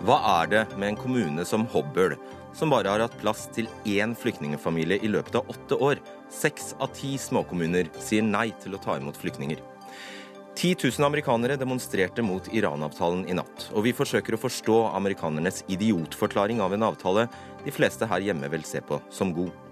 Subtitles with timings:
[0.00, 2.16] Hva er det med en kommune som Hobøl,
[2.56, 6.00] som bare har hatt plass til én flyktningfamilie i løpet av åtte år?
[6.32, 9.60] Seks av ti småkommuner sier nei til å ta imot flyktninger.
[10.56, 16.58] 10 000 amerikanere demonstrerte mot Iran-avtalen i natt, og vi forsøker å forstå amerikanernes idiotforklaring
[16.64, 17.28] av en avtale
[17.62, 19.69] de fleste her hjemme vil se på som god.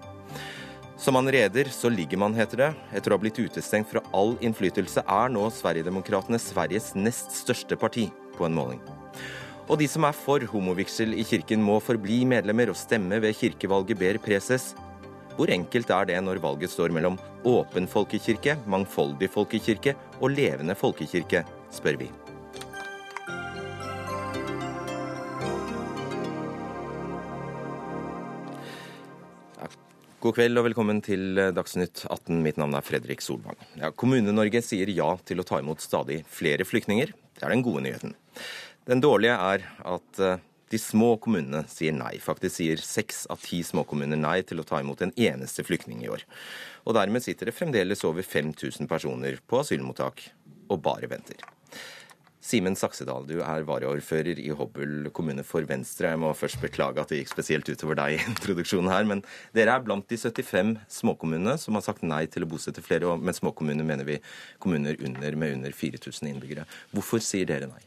[0.99, 2.69] Som man reder, så ligger man, heter det.
[2.91, 8.09] Etter å ha blitt utestengt fra all innflytelse er nå Sverigedemokraterna Sveriges nest største parti
[8.35, 8.81] på en måling.
[9.69, 13.99] Og de som er for homovigsel i kirken, må forbli medlemmer og stemme ved kirkevalget,
[14.01, 14.73] ber preses.
[15.37, 17.15] Hvor enkelt er det når valget står mellom
[17.47, 22.09] åpen folkekirke, mangfoldig folkekirke og levende folkekirke, spør vi.
[30.19, 32.41] God kveld og velkommen til Dagsnytt 18.
[32.43, 33.55] Mitt navn er Fredrik Solvang.
[33.79, 37.13] Ja, Kommune-Norge sier ja til å ta imot stadig flere flyktninger.
[37.39, 38.17] Det er den gode nyheten.
[38.89, 40.41] Den dårlige er at eh,
[40.75, 42.17] de små kommunene sier nei.
[42.19, 46.11] Faktisk sier seks av ti småkommuner nei til å ta imot en eneste flyktning i
[46.11, 46.27] år.
[46.83, 50.25] Og dermed sitter det fremdeles over 5000 personer på asylmottak
[50.67, 51.47] og bare venter.
[52.39, 56.13] Simen Saksedal, du er varaordfører i Hobøl kommune for Venstre.
[56.13, 59.23] Jeg må først beklage at det gikk spesielt utover deg i introduksjonen her, men
[59.55, 63.19] dere er blant de 75 småkommunene som har sagt nei til å bosette flere, og
[63.19, 64.21] med småkommuner mener vi
[64.63, 66.67] kommuner under med under 4000 innbyggere.
[66.95, 67.83] Hvorfor sier dere nei?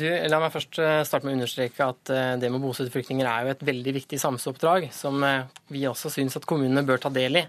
[0.00, 2.92] Du, la meg først eh, starte med å understreke at eh, det med å bosette
[2.94, 7.02] flyktninger er jo et veldig viktig samfunnsoppdrag som eh, vi også syns at kommunene bør
[7.02, 7.44] ta del i.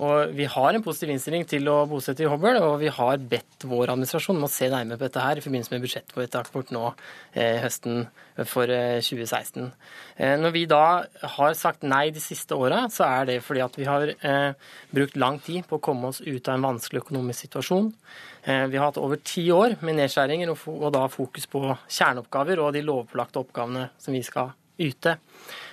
[0.00, 3.66] Og Vi har en positiv innstilling til å bosette i Hobøl, og vi har bedt
[3.68, 6.84] vår administrasjon om å se nærmere på dette her i forbindelse med budsjettvedtaket vårt nå
[7.34, 8.06] eh, høsten
[8.48, 9.66] for eh, 2016.
[10.16, 10.84] Eh, når vi da
[11.34, 14.14] har sagt nei de siste åra, så er det fordi at vi har
[14.94, 17.92] brukt lang tid på å komme oss ut av en vanskelig økonomisk situasjon.
[18.46, 22.72] Vi har hatt over ti år med nedskjæringer og, og da fokus på kjerneoppgaver og
[22.72, 25.18] de lovpålagte oppgavene som vi skal yte.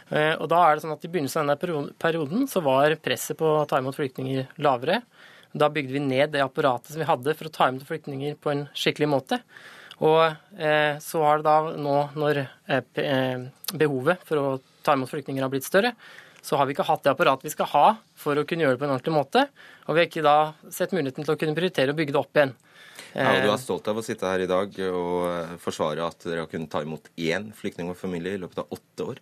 [0.09, 3.39] Eh, og da er det sånn at I begynnelsen av denne perioden så var presset
[3.39, 5.01] på å ta imot flyktninger lavere.
[5.57, 8.53] Da bygde vi ned det apparatet som vi hadde for å ta imot flyktninger på
[8.53, 9.41] en skikkelig måte.
[10.05, 10.21] Og
[10.61, 14.47] eh, så har det da nå, når eh, eh, behovet for å
[14.85, 15.93] ta imot flyktninger har blitt større,
[16.41, 18.81] så har vi ikke hatt det apparatet vi skal ha for å kunne gjøre det
[18.83, 19.47] på en ordentlig måte.
[19.87, 20.37] Og vi har ikke da
[20.71, 22.53] sett muligheten til å kunne prioritere å bygge det opp igjen.
[23.17, 26.45] Ja, og Du er stolt av å sitte her i dag og forsvare at dere
[26.45, 29.21] har kunnet ta imot én flyktning og familie i løpet av åtte år?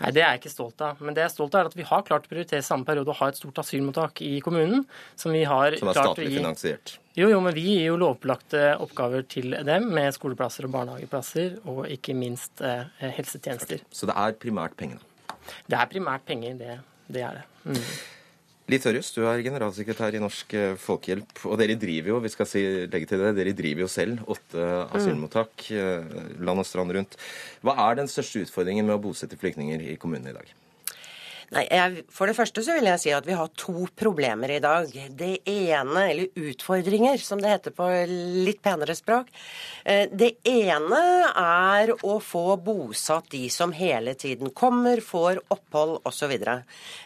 [0.00, 1.00] Nei, Det er jeg ikke stolt av.
[1.02, 3.12] Men det jeg er stolt av er at vi har klart å prioritere samme periode
[3.12, 4.84] å ha et stort asylmottak i kommunen.
[5.20, 6.38] Som vi har Som er statlig gi...
[6.38, 6.96] finansiert?
[7.14, 11.84] Jo, jo, men vi gir jo lovpålagte oppgaver til dem med skoleplasser og barnehageplasser, og
[11.86, 13.84] ikke minst eh, helsetjenester.
[13.94, 15.02] Så det er primært pengene?
[15.70, 16.78] Det er primært penger, det,
[17.12, 17.46] det er det.
[17.68, 17.84] Mm.
[18.72, 21.42] Litt Tørjus, du er generalsekretær i Norsk eh, Folkehjelp.
[21.50, 24.68] Og dere driver jo vi skal si, legge til det, dere driver jo selv åtte
[24.96, 27.18] asylmottak eh, land og strand rundt.
[27.60, 30.54] Hva er den største utfordringen med å bosette flyktninger i kommunene i dag?
[31.54, 34.60] Nei, jeg, For det første så vil jeg si at vi har to problemer i
[34.62, 34.90] dag.
[35.14, 39.30] Det ene, eller utfordringer, som det heter på litt penere språk.
[39.84, 41.00] Eh, det ene
[41.30, 46.34] er å få bosatt de som hele tiden kommer, får opphold osv.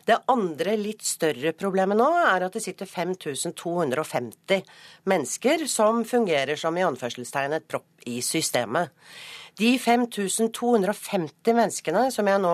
[0.08, 4.64] Det andre, litt større problemet nå, er at det sitter 5250
[5.08, 8.96] mennesker som fungerer som i anførselstegn et propp i systemet.
[9.58, 12.52] De 5250 menneskene som jeg nå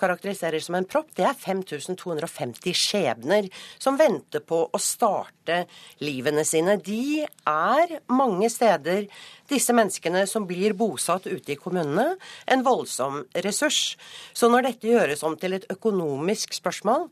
[0.00, 3.48] karakteriserer som en propp, det er 5250 skjebner
[3.80, 5.62] som venter på å starte
[6.04, 6.76] livene sine.
[6.76, 9.06] De er mange steder,
[9.48, 13.96] disse menneskene som blir bosatt ute i kommunene, en voldsom ressurs.
[14.36, 17.08] Så når dette gjøres om til et økonomisk spørsmål,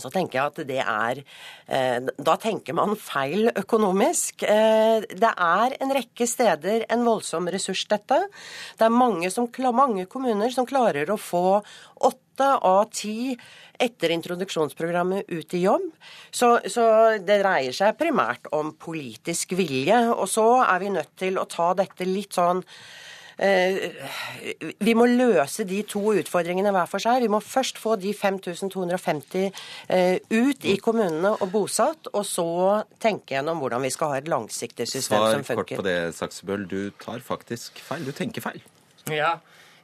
[0.00, 4.42] så tenker jeg at det er eh, Da tenker man feil økonomisk.
[4.42, 8.18] Eh, det er en rekke steder en voldsom ressurs, dette.
[8.78, 11.60] Det er mange, som, mange kommuner som klarer å få
[12.02, 13.36] åtte av ti
[13.78, 15.86] etter introduksjonsprogrammet ut i jobb.
[16.30, 16.84] Så, så,
[17.22, 20.00] det dreier seg primært om politisk vilje.
[20.14, 22.62] Og så er vi nødt til å ta dette litt sånn
[23.38, 27.24] vi må løse de to utfordringene hver for seg.
[27.24, 29.48] Vi må først få de 5250
[29.88, 32.46] eh, ut i kommunene og bosatt, og så
[33.02, 35.54] tenke gjennom hvordan vi skal ha et langsiktig system Svar som funker.
[35.54, 36.68] Svar kort på det, Saksebøl.
[36.70, 38.06] Du tar faktisk feil.
[38.06, 38.62] Du tenker feil.
[39.10, 39.34] Ja,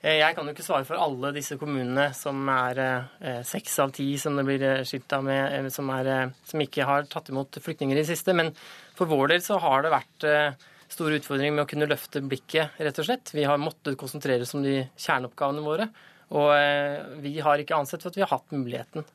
[0.00, 2.84] eh, jeg kan jo ikke svare for alle disse kommunene, som er
[3.46, 7.58] seks av ti som det blir skilta med, som, er, som, ikke har tatt imot
[7.62, 8.36] flyktninger i det siste.
[8.36, 8.54] Men
[8.94, 10.30] for vår del så har det vært
[10.90, 13.32] stor utfordring med å kunne løfte blikket, rett og slett.
[13.34, 15.90] Vi har måttet konsentrere oss om de kjerneoppgavene våre.
[16.30, 19.06] Og eh, vi har ikke ansett for at vi har hatt muligheten.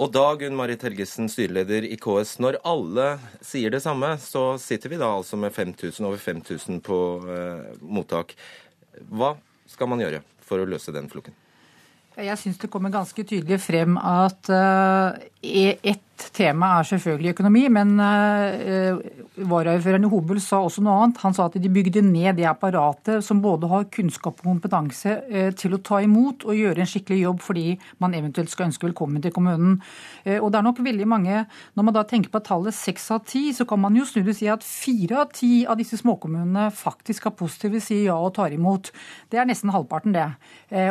[0.00, 3.06] Og da, Gunn Marit Helgesen, styreleder i KS, når alle
[3.44, 8.34] sier det samme, så sitter vi da altså med 5000, over 5000 på eh, mottak.
[9.12, 9.34] Hva
[9.70, 11.36] skal man gjøre for å løse den floken?
[12.12, 15.16] Jeg syns det kommer ganske tydelig frem at uh,
[16.30, 19.00] tema er selvfølgelig økonomi, men uh,
[19.48, 21.20] varaordføreren i Hobøl sa også noe annet.
[21.24, 25.48] Han sa at de bygde ned det apparatet som både har kunnskap og kompetanse uh,
[25.58, 27.64] til å ta imot og gjøre en skikkelig jobb fordi
[28.04, 29.80] man eventuelt skal ønske velkommen til kommunen.
[30.26, 33.24] Uh, og det er nok veldig mange, Når man da tenker på tallet seks av
[33.26, 35.96] ti, så kan man jo snu det og si at fire av ti av disse
[35.98, 38.92] småkommunene faktisk har positive sier ja og tar imot.
[39.30, 40.28] Det er nesten halvparten, det.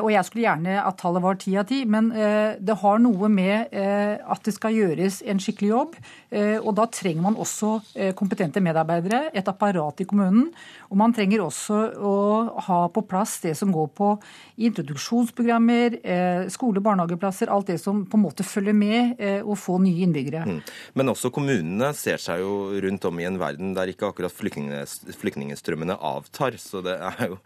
[0.01, 3.74] Og jeg skulle gjerne at tallet var ti av ti, men det har noe med
[3.74, 5.96] at det skal gjøres en skikkelig jobb.
[6.32, 10.50] Eh, og da trenger man også eh, kompetente medarbeidere, et apparat i kommunen.
[10.92, 12.16] Og man trenger også å
[12.68, 14.14] ha på plass det som går på
[14.68, 19.78] introduksjonsprogrammer, eh, skole- og barnehageplasser, alt det som på en måte følger med å få
[19.82, 20.44] nye innbyggere.
[20.48, 20.60] Mm.
[20.98, 22.54] Men også kommunene ser seg jo
[22.84, 26.58] rundt om i en verden der ikke akkurat flyktningstrømmene avtar.
[26.62, 27.40] Så det er jo,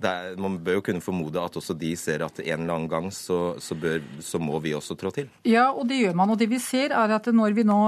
[0.00, 2.90] det er, man bør jo kunne formode at også de ser at en eller annen
[2.90, 5.30] gang så, så, bør, så må vi også trå til.
[5.48, 6.32] Ja, og det gjør man.
[6.34, 7.78] Og det vi ser er at når vi nå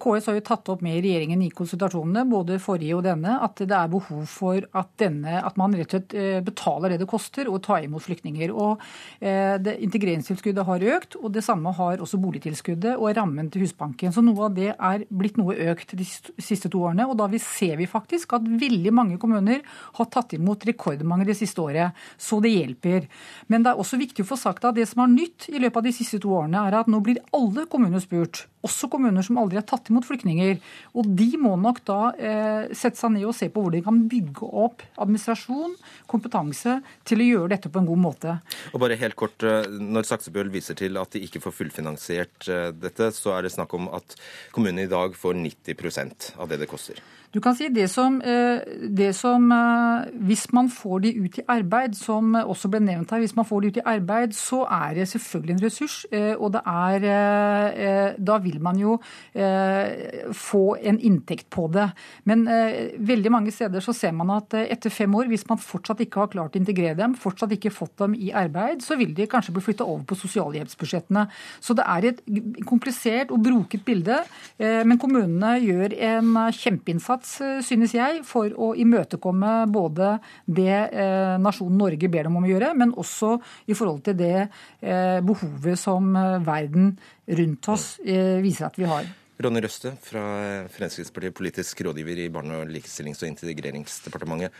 [0.00, 3.74] KS har jo tatt opp med regjeringen i konsultasjonene, både forrige og denne, at det
[3.74, 7.48] er behov for at, denne, at man rett og slett eh, betaler det det koster
[7.50, 8.52] å ta imot flyktninger.
[8.54, 8.82] Og
[9.20, 14.14] eh, det, Integreringstilskuddet har økt, og det samme har også boligtilskuddet og rammen til Husbanken.
[14.14, 17.08] Så noe av det er blitt noe økt de siste to årene.
[17.08, 19.64] Og da ser vi faktisk at veldig mange kommuner
[19.98, 21.96] har tatt imot rekordmange det siste året.
[22.20, 23.08] Så det hjelper.
[23.48, 25.82] Men det er også viktig å få sagt at det som er nytt i løpet
[25.82, 29.38] av de siste to årene, er at nå blir alle kommuner spurt også kommuner som
[29.40, 30.58] aldri har tatt imot flyktninger.
[30.98, 34.00] Og de må nok da eh, sette seg ned og se på hvor de kan
[34.10, 35.76] bygge opp administrasjon,
[36.10, 38.38] kompetanse, til å gjøre dette på en god måte.
[38.72, 42.70] Og bare helt kort, eh, Når Saksebøl viser til at de ikke får fullfinansiert eh,
[42.74, 44.18] dette, så er det snakk om at
[44.54, 47.00] kommunene i dag får 90% av det det koster.
[47.28, 51.42] Du kan si det som, eh, det som, eh, Hvis man får de ut i
[51.48, 54.94] arbeid, som også ble nevnt her, hvis man får de ut i arbeid, så er
[54.94, 56.06] det selvfølgelig en ressurs.
[56.12, 58.98] Eh, og det er Da vil man jo
[59.34, 61.92] få en inntekt på det.
[62.24, 66.20] Men veldig mange steder så ser man at etter fem år, hvis man fortsatt ikke
[66.20, 69.52] har klart å integrere dem, fortsatt ikke fått dem i arbeid, så vil de kanskje
[69.52, 71.28] bli flytta over på sosialhjelpsbudsjettene.
[71.60, 72.20] Så det er et
[72.64, 74.24] komplisert og broket bilde.
[74.58, 81.38] Men kommunene gjør en kjempeinnsats innsats, eh, synes jeg, for å imøtekomme både det eh,
[81.38, 84.48] nasjonen Norge ber dem om å gjøre, men også i forhold til det
[84.80, 89.04] eh, behovet som verden rundt oss viser at vi har.
[89.38, 94.50] Ronny Røste fra Fremskrittspartiet, politisk rådgiver i Barne-, og likestillings- og integreringsdepartementet.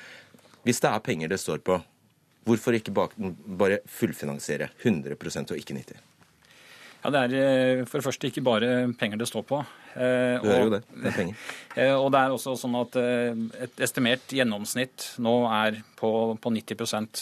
[0.63, 1.81] Hvis det er penger det står på,
[2.47, 6.18] hvorfor ikke bare fullfinansiere 100% og ikke 90
[7.05, 9.61] ja, Det er for det første ikke bare penger det står på.
[9.95, 10.83] Eh, du hører jo det.
[10.95, 11.43] Det er penger.
[11.79, 16.11] Eh, og det er også sånn at eh, et estimert gjennomsnitt nå er på,
[16.43, 17.21] på 90%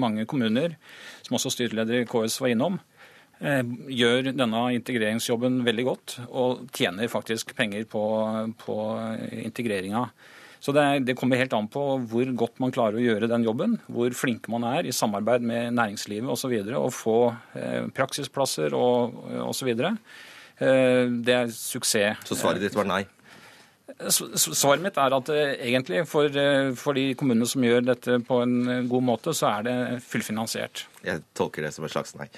[0.00, 0.78] Mange kommuner,
[1.26, 2.78] som også styreleder i KS var innom,
[3.38, 8.02] gjør denne integreringsjobben veldig godt og tjener faktisk penger på,
[8.58, 8.78] på
[9.44, 10.06] integreringa.
[10.60, 13.76] Så det, det, kommer helt an på hvor godt man klarer å gjøre den jobben,
[13.86, 16.54] hvor flinke man er i samarbeid med næringslivet osv.
[16.58, 17.18] Og, så og få
[17.58, 19.70] eh, praksisplasser og osv.
[20.58, 22.26] Eh, det er suksess.
[22.26, 23.04] Så svaret ditt var nei?
[23.98, 28.42] Svaret mitt er at eh, egentlig for, eh, for, de kommunene som gjør dette på
[28.44, 30.84] en god måte, så er det fullfinansiert.
[31.06, 32.28] Jeg tolker det som et slags nei.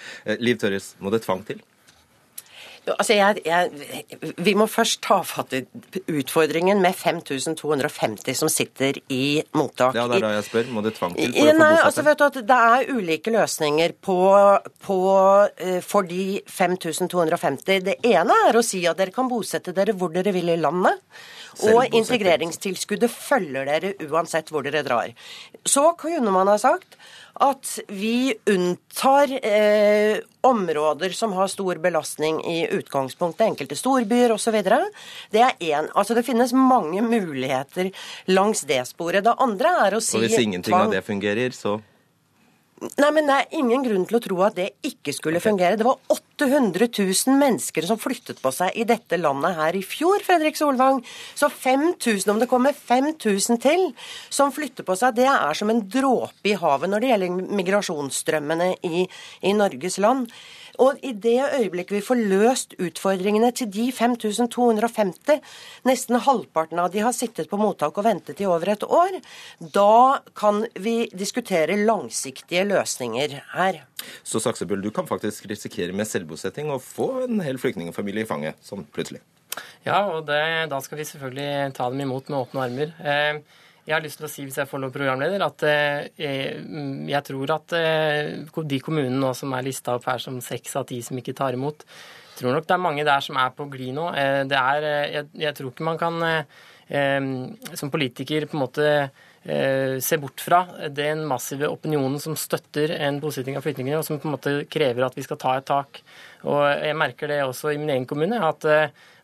[0.41, 1.65] Liv Tørres, må det tvang til?
[2.89, 5.61] Altså jeg, jeg, vi må først ta fatt i
[6.09, 9.95] utfordringen med 5250 som sitter i mottak.
[9.99, 10.71] Ja, Det er da jeg spør.
[10.75, 14.19] Må det tvang til for Nei, altså vet du at Det er ulike løsninger på,
[14.87, 14.99] på,
[15.61, 17.85] eh, for de 5250.
[17.91, 21.05] Det ene er å si at dere kan bosette dere hvor dere vil i landet.
[21.69, 25.11] Og integreringstilskuddet følger dere uansett hvor dere drar.
[25.67, 26.97] Så kunne man ha sagt
[27.41, 34.59] at vi unntar eh, områder som har stor belastning i utgangspunktet, enkelte storbyer osv.
[35.33, 35.89] Det er én.
[35.95, 37.91] Altså det finnes mange muligheter
[38.29, 39.25] langs det sporet.
[39.25, 41.79] Det andre er å si Og hvis ingenting av det fungerer, så
[42.81, 45.51] Nei, men Det er ingen grunn til å tro at det ikke skulle okay.
[45.51, 45.77] fungere.
[45.77, 45.99] Det var
[46.41, 51.03] 800 000 mennesker som flyttet på seg i dette landet her i fjor, Fredrik Solvang.
[51.35, 53.91] Så 5000, om det kommer 5000 til
[54.33, 58.73] som flytter på seg, det er som en dråpe i havet når det gjelder migrasjonsstrømmene
[58.89, 59.05] i,
[59.45, 60.31] i Norges land.
[60.81, 65.41] Og i det øyeblikket vi får løst utfordringene til de 5250,
[65.89, 69.19] nesten halvparten av de har sittet på mottak og ventet i over et år,
[69.61, 73.83] da kan vi diskutere langsiktige løsninger her.
[74.25, 78.59] Så Saksebøl, du kan faktisk risikere med tvangbosetting og få en hel flyktningfamilie i fanget
[78.63, 79.21] sånn plutselig.
[79.85, 82.95] Ja, og det, da skal vi selvfølgelig ta dem imot med åpne armer.
[83.03, 83.41] Eh,
[83.87, 86.61] jeg har lyst til å si, hvis jeg får lov, programleder, at eh,
[87.11, 90.87] jeg tror at eh, de kommunene nå som er lista opp her som seks av
[90.87, 91.83] ti som ikke tar imot,
[92.39, 94.07] tror nok det er mange der som er på glid nå.
[94.49, 96.23] Det er, jeg, jeg, tror ikke man kan
[97.77, 98.87] som politiker på en måte
[99.41, 100.59] se bort fra
[100.93, 105.07] den massive opinionen som støtter en bosetting av flyktninger, og som på en måte krever
[105.07, 106.03] at vi skal ta et tak.
[106.45, 108.69] Og Jeg merker det også i min egen kommune, at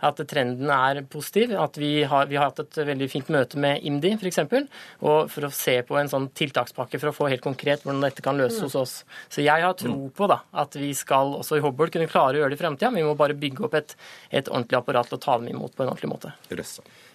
[0.05, 1.55] at trenden er positiv.
[1.61, 4.43] At vi har, vi har hatt et veldig fint møte med IMDi f.eks.
[5.01, 8.25] Og for å se på en sånn tiltakspakke for å få helt konkret hvordan dette
[8.25, 8.97] kan løses hos oss.
[9.33, 12.45] Så jeg har tro på da, at vi skal også i Hobøl kunne klare å
[12.45, 12.93] gjøre det i fremtida.
[12.95, 13.97] Vi må bare bygge opp et,
[14.31, 16.35] et ordentlig apparat til å ta dem imot på en ordentlig måte.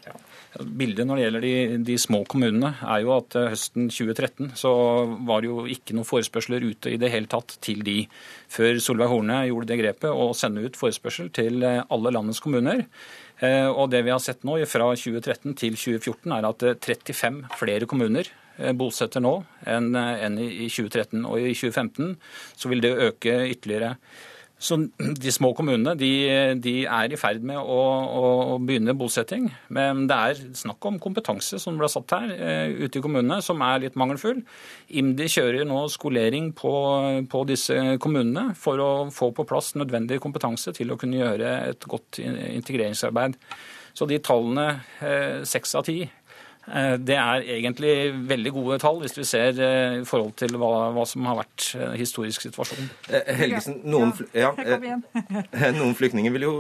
[0.08, 0.18] Ja.
[0.60, 1.54] Bildet når det gjelder de,
[1.88, 4.72] de, små kommunene, er jo at eh, høsten 2013 så
[5.28, 8.02] var det jo ikke noen forespørsler ute i det hele tatt til de,
[8.52, 12.84] før Solveig Horne gjorde det grepet å sende ut forespørsel til eh, alle landets kommuner.
[13.40, 17.88] Eh, og det vi har sett nå fra 2013 til 2014, er at 35 flere
[17.88, 18.28] kommuner
[18.78, 19.38] bosetter nå
[19.72, 19.96] enn
[20.38, 21.24] i 2013.
[21.24, 22.12] Og i 2015
[22.60, 23.96] så vil det øke ytterligere.
[24.62, 26.12] Så De små kommunene de,
[26.62, 29.50] de er i ferd med å, å, å, begynne bosetting.
[29.74, 33.62] Men det er snakk om kompetanse som ble satt her eh, ute i kommunene, som
[33.66, 34.44] er litt mangelfull.
[34.94, 36.74] IMDi kjører nå skolering på,
[37.32, 41.90] på, disse kommunene for å få på plass nødvendig kompetanse til å kunne gjøre et
[41.90, 43.40] godt integreringsarbeid.
[43.98, 44.68] Så de tallene,
[45.04, 46.06] eh, seks av ti,
[47.02, 47.94] det er egentlig
[48.30, 51.72] veldig gode tall hvis vi ser eh, i forhold til hva, hva som har vært
[51.78, 52.92] eh, historisk situasjon.
[53.10, 54.52] Helgesen, noen, ja,
[55.80, 56.54] noen flyktninger vil jo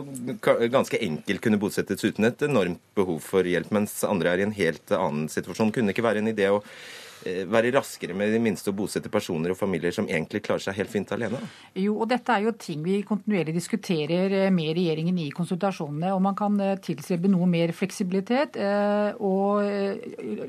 [0.73, 4.57] ganske enkelt kunne bosettes uten et enormt behov for hjelp, mens andre er i en
[4.57, 5.71] helt annen situasjon.
[5.75, 9.11] Kunne det ikke være en idé å Eh, være raskere med de minste å bosette
[9.11, 11.39] personer og familier som egentlig klarer seg helt fint alene?
[11.77, 16.13] Jo, og dette er jo ting vi kontinuerlig diskuterer eh, med regjeringen i konsultasjonene.
[16.15, 18.57] Og man kan eh, tilstrebe noe mer fleksibilitet
[19.21, 19.61] og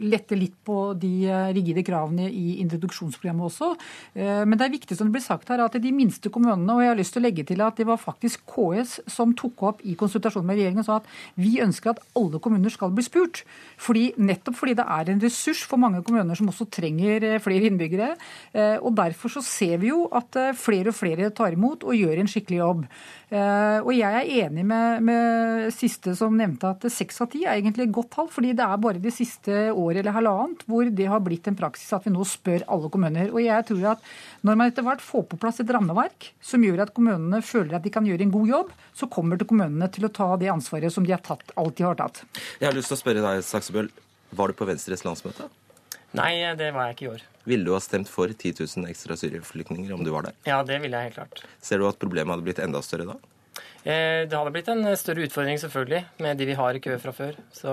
[0.03, 1.11] lette litt på de
[1.55, 3.69] rigide kravene i introduksjonsprogrammet også.
[4.15, 6.91] Men det er viktig som det blir sagt her, at de minste kommunene, og jeg
[6.93, 9.97] har lyst til å legge til at det var faktisk KS som tok opp i
[9.99, 11.11] konsultasjonen med regjeringen og sa at
[11.41, 13.43] vi ønsker at alle kommuner skal bli spurt.
[13.83, 17.41] Fordi, nettopp fordi det er en ressurs for mange kommuner som også også trenger eh,
[17.43, 18.15] flere innbyggere.
[18.53, 21.97] Eh, og Derfor så ser vi jo at eh, flere og flere tar imot og
[21.97, 22.87] gjør en skikkelig jobb.
[23.33, 27.87] Og jeg er enig med, med siste som nevnte at seks av ti er egentlig
[27.87, 28.27] et godt tall.
[28.29, 31.95] fordi det er bare det siste året eller halvannet hvor det har blitt en praksis
[31.97, 33.33] at vi nå spør alle kommuner.
[33.33, 34.05] Og jeg tror at
[34.45, 37.89] når man etter hvert får på plass et rammeverk som gjør at kommunene føler at
[37.89, 40.93] de kan gjøre en god jobb, så kommer det kommunene til å ta det ansvaret
[40.93, 42.27] som de har tatt, alltid har tatt.
[42.61, 43.89] Jeg har lyst til å spørre deg, Saksebøl.
[44.37, 45.49] Var du på Venstres landsmøte?
[46.17, 47.27] Nei, det var jeg ikke i år.
[47.49, 50.37] Ville du ha stemt for 10 000 ekstra syrieflyktninger om du var der?
[50.47, 51.45] Ja, det ville jeg helt klart.
[51.65, 53.17] Ser du at problemet hadde blitt enda større da?
[53.83, 57.15] Eh, det hadde blitt en større utfordring selvfølgelig, med de vi har i kø fra
[57.17, 57.39] før.
[57.55, 57.73] Så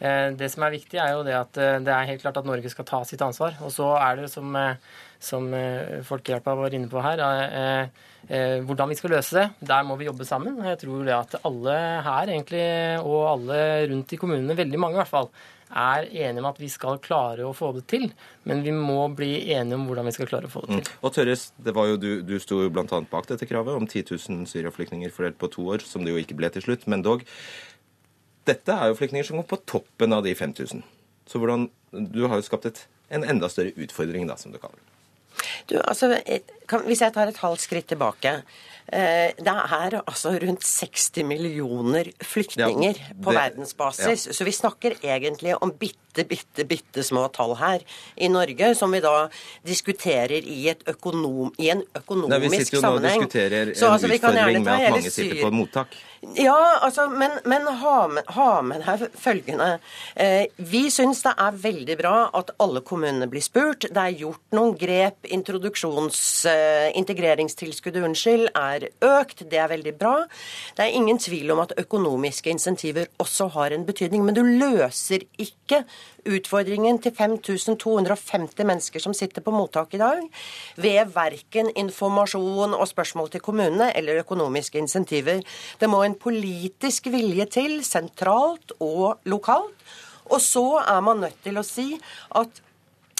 [0.00, 2.48] eh, det som er viktig, er jo det at eh, det er helt klart at
[2.48, 3.54] Norge skal ta sitt ansvar.
[3.62, 4.56] Og så er det som,
[5.22, 5.46] som
[6.08, 7.22] Folkehjelpa var inne på her,
[8.66, 9.68] hvordan vi skal løse det.
[9.70, 10.58] Der må vi jobbe sammen.
[10.66, 11.76] Jeg tror det at alle
[12.08, 12.66] her egentlig,
[13.04, 15.30] og alle rundt i kommunene, veldig mange i hvert fall,
[15.68, 18.08] er enige om at vi skal klare å få det til,
[18.48, 20.84] men vi må bli enige om hvordan vi skal klare å få det til.
[20.84, 21.00] Mm.
[21.04, 23.00] Og Tørres, det var jo du, du sto jo bl.a.
[23.10, 26.38] bak dette kravet om 10 000 syriaflyktninger fordelt på to år, som det jo ikke
[26.38, 27.24] ble til slutt, men dog.
[28.48, 30.84] Dette er jo flyktninger som går på toppen av de 5000.
[31.28, 34.78] Så hvordan, Du har jo skapt et, en enda større utfordring, da, som du kaller
[34.80, 34.86] det.
[35.66, 36.14] Du, altså,
[36.68, 38.42] kan, Hvis jeg tar et halvt skritt tilbake
[38.92, 44.26] Eh, det er altså rundt 60 millioner flyktninger ja, det, på verdensbasis.
[44.30, 44.32] Ja.
[44.32, 47.84] Så vi snakker egentlig om bitte, bitte, bitte små tall her
[48.16, 49.28] i Norge, som vi da
[49.66, 52.48] diskuterer i, økonom, i en økonomisk sammenheng.
[52.48, 55.52] Vi sitter jo nå og diskuterer en så, altså, utfordring med at mange sitter på
[55.52, 55.98] mottak.
[56.34, 59.68] Ja, altså, men, men ha, med, ha med her følgende.
[60.16, 63.84] Eh, vi syns det er veldig bra at alle kommunene blir spurt.
[63.84, 65.28] Det er gjort noen grep.
[65.48, 66.44] Introduksjons...
[66.44, 66.92] Eh,
[68.04, 69.46] unnskyld, er økt.
[69.48, 70.26] Det er veldig bra.
[70.76, 74.26] Det er ingen tvil om at økonomiske insentiver også har en betydning.
[74.26, 75.86] Men du løser ikke
[76.28, 80.20] utfordringen til 5250 mennesker som sitter på mottak i dag,
[80.76, 85.40] ved verken informasjon og spørsmål til kommunene eller økonomiske insentiver.
[85.80, 89.72] Det må en politisk vilje til, sentralt og lokalt.
[90.28, 91.94] Og så er man nødt til å si
[92.36, 92.64] at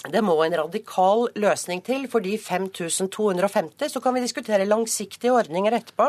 [0.07, 2.05] det må en radikal løsning til.
[2.07, 6.07] For de 5250 så kan vi diskutere langsiktige ordninger etterpå.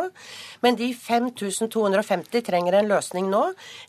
[0.62, 3.40] Men de 5250 trenger en løsning nå.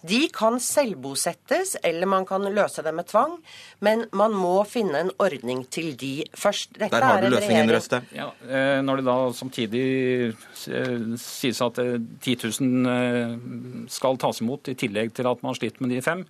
[0.02, 3.36] De kan selvbosettes, eller man kan løse det med tvang.
[3.86, 6.74] Men man må finne en ordning til de først.
[6.80, 8.02] Dette Der har du løsningen, Røste.
[8.18, 9.86] Ja, eh, når det da samtidig
[10.34, 15.86] eh, sies at 10 eh, 000 skal tas imot, i tillegg til at man sliter
[15.86, 16.26] med de fem,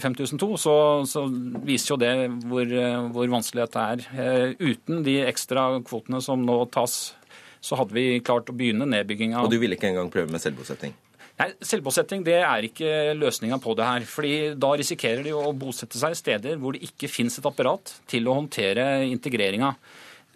[0.00, 0.74] 5002, så,
[1.08, 1.26] så
[1.66, 2.12] viser jo det
[2.48, 2.74] hvor,
[3.12, 4.04] hvor, vanskelig dette er.
[4.16, 7.14] Eh, uten de ekstra kvotene som nå tas,
[7.62, 9.42] så hadde vi klart å begynne nedbygginga.
[9.44, 10.94] Og du ville ikke engang prøve med selvbosetting?
[11.40, 14.06] Nei, Selvbosetting det er ikke løsninga på det her.
[14.08, 17.94] fordi Da risikerer de å bosette seg i steder hvor det ikke finnes et apparat
[18.10, 19.72] til å håndtere integreringa.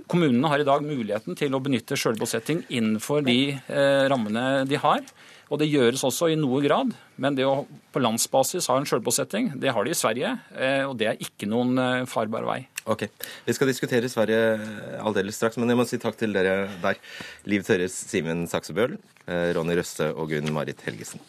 [0.07, 5.03] Kommunene har i dag muligheten til å benytte selvbosetting innenfor de eh, rammene de har.
[5.47, 6.91] Og det gjøres også i noe grad,
[7.23, 10.97] men det å på landsbasis ha en sjølbosetting, det har de i Sverige, eh, og
[10.99, 12.59] det er ikke noen eh, farbar vei.
[12.91, 13.07] Ok.
[13.47, 16.99] Vi skal diskutere Sverige eh, aldeles straks, men jeg må si takk til dere der.
[17.47, 21.23] Liv Tørres, Simen Saksebøl, Ronny Røste og Gunn Marit Helgesen.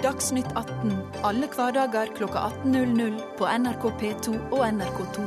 [0.00, 0.94] Dagsnytt 18
[1.28, 5.26] alle hverdager kl 18.00 på NRK P2 og NRK2.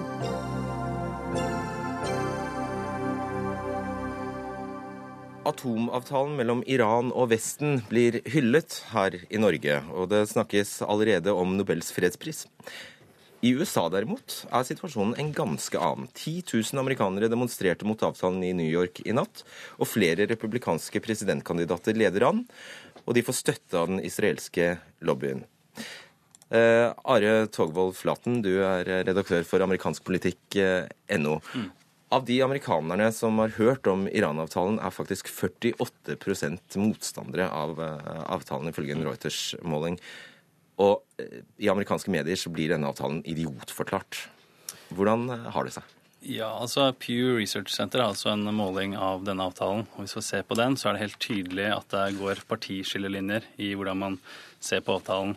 [5.43, 11.57] Atomavtalen mellom Iran og Vesten blir hyllet her i Norge, og det snakkes allerede om
[11.57, 12.45] Nobels fredspris.
[13.43, 16.07] I USA derimot er situasjonen en ganske annen.
[16.15, 19.43] 10 000 amerikanere demonstrerte mot avtalen i New York i natt,
[19.75, 22.45] og flere republikanske presidentkandidater leder an,
[23.03, 25.43] og de får støtte av den israelske lobbyen.
[26.53, 31.39] Eh, Are Togvold Flaten, du er redaktør for amerikanskpolitikk.no.
[31.51, 31.71] Mm.
[32.13, 36.13] Av de amerikanerne som har hørt om Iran-avtalen, er faktisk 48
[36.77, 39.97] motstandere av eh, avtalen, ifølge en Reuters-måling.
[40.83, 44.27] Og eh, i amerikanske medier så blir denne avtalen idiotforklart.
[44.93, 45.89] Hvordan eh, har det seg?
[46.35, 49.87] Ja, altså Pew Research Center har altså en måling av denne avtalen.
[49.95, 53.49] og Hvis vi ser på den, så er det helt tydelig at det går partiskillelinjer
[53.57, 54.21] i hvordan man
[54.61, 55.33] ser på avtalen.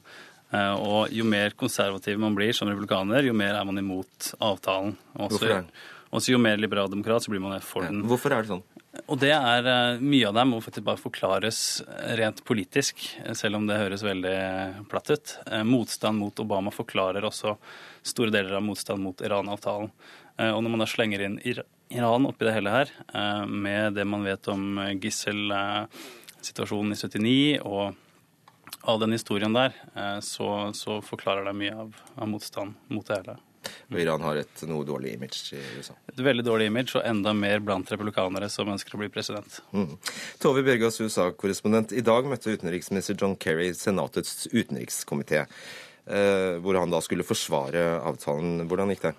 [0.54, 4.94] Og jo mer konservativ man blir som republikaner, jo mer er man imot avtalen.
[5.16, 5.86] Også, Hvorfor det?
[6.10, 8.04] Og så jo mer liberaldemokrat, så blir man for den.
[8.06, 8.64] Hvorfor er det sånn?
[9.04, 11.60] Og det er eh, Mye av det må faktisk bare forklares
[12.18, 13.02] rent politisk,
[13.36, 14.36] selv om det høres veldig
[14.90, 15.34] platt ut.
[15.50, 17.56] Eh, motstand mot Obama forklarer også
[18.06, 19.92] store deler av motstand mot Iran-avtalen.
[20.38, 22.90] Eh, og når man da slenger inn Iran oppi det hele her,
[23.46, 27.94] med det man vet om gisselsituasjonen i 79 og
[28.90, 29.70] all den historien der,
[30.18, 33.36] så, så forklarer det mye av, av motstand mot det hele.
[33.92, 35.96] Og Iran har et noe dårlig image i USA.
[36.12, 39.60] Et veldig dårlig image, og enda mer blant republikanere som ønsker å bli president.
[39.76, 39.96] Mm.
[40.42, 41.94] Tove Bjørgas, USA-korrespondent.
[41.96, 45.44] I dag møtte utenriksminister John Kerry Senatets utenrikskomité,
[46.06, 48.66] eh, hvor han da skulle forsvare avtalen.
[48.70, 49.16] Hvordan gikk det?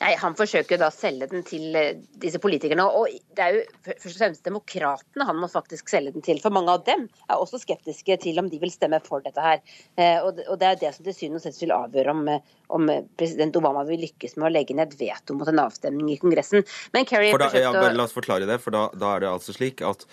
[0.00, 2.86] Nei, Han forsøker da å selge den til eh, disse politikerne.
[2.86, 6.40] Og det er jo først og fremst demokratene han må faktisk selge den til.
[6.42, 9.60] For mange av dem er også skeptiske til om de vil stemme for dette her.
[10.00, 12.88] Eh, og det er det som til syvende og sist vil avgjøre om, eh, om,
[13.20, 16.64] president Obama vil lykkes med å legge ned et veto mot en avstemning i Kongressen.
[16.94, 18.60] Men Kerry for da, ja, bare La oss forklare det.
[18.62, 20.06] for da, da, er det altså slik at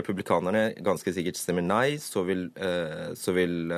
[0.00, 2.48] republikanerne ganske sikkert stemmer nei, så vil,
[3.16, 3.70] så vil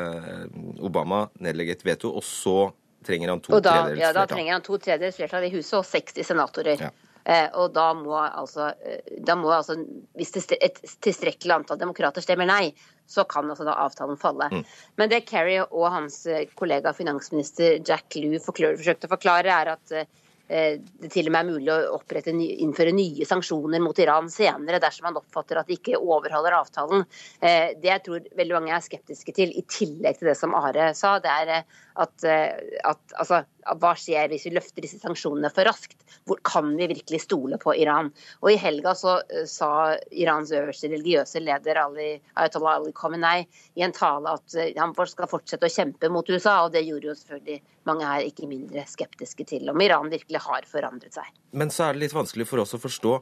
[0.80, 2.70] Obama nedlegge et veto, og så
[3.06, 5.86] trenger han to da, tredjedels ja, Da trenger han to tredjedels flertall i huset og
[5.88, 6.84] 60 senatorer.
[6.88, 6.90] Ja.
[7.24, 9.76] Eh, og da må altså, eh, da må altså
[10.16, 12.72] Hvis et tilstrekkelig antall demokrater stemmer nei,
[13.10, 14.48] så kan altså da avtalen falle.
[14.52, 14.64] Mm.
[14.96, 20.00] Men det Kerry og hans eh, kollega finansminister Jack Lew forsøkte å forklare, er at
[20.00, 20.08] Eh,
[20.50, 25.06] det til og med er mulig å opprette, innføre nye sanksjoner mot Iran senere dersom
[25.06, 27.04] man oppfatter at de ikke overholder avtalen.
[27.38, 30.90] Eh, det jeg tror veldig mange er skeptiske til, i tillegg til det som Are
[30.98, 33.42] sa, det er eh, at, at altså,
[33.78, 35.98] hva skjer hvis vi løfter disse sanksjonene for raskt?
[36.26, 38.08] Hvor kan vi virkelig stole på Iran?
[38.40, 39.18] Og I helga så
[39.50, 43.44] sa Irans øverste religiøse leder Ali, Ayatollah Ali Khamenei
[43.76, 47.18] i en tale at han skal fortsette å kjempe mot USA, og det gjorde jo
[47.18, 51.28] selvfølgelig mange her ikke mindre skeptiske til om Iran virkelig har forandret seg.
[51.56, 53.14] Men så er det litt vanskelig for oss å forstå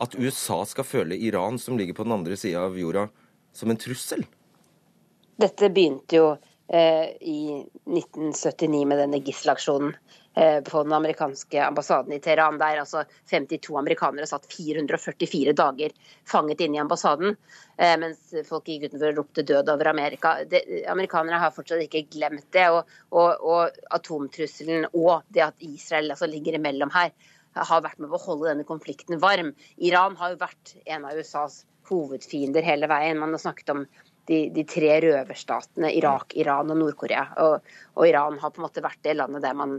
[0.00, 3.08] at USA skal føle Iran, som ligger på den andre sida av jorda,
[3.52, 4.24] som en trussel?
[5.40, 6.30] Dette begynte jo
[6.72, 7.40] eh, i
[7.88, 9.94] 1979 med denne gisselaksjonen
[10.64, 15.92] på den amerikanske ambassaden i Teheran, der altså 52 amerikanere satt 444 dager
[16.28, 17.36] fanget inne i ambassaden,
[17.76, 20.44] eh, mens folk gikk utenfor og ropte 'død over Amerika'.
[20.48, 22.68] Det, amerikanere har fortsatt ikke glemt det.
[22.70, 27.12] Og, og, og atomtrusselen og det at Israel altså, ligger imellom her,
[27.54, 29.54] har vært med på å holde denne konflikten varm.
[29.76, 33.18] Iran har jo vært en av USAs hovedfiender hele veien.
[33.18, 33.86] Man har snakket om
[34.30, 37.24] de, de, tre røverstatene Irak, Iran og Nord-Korea.
[37.42, 39.76] Og, og, Iran har på en måte vært det landet der man,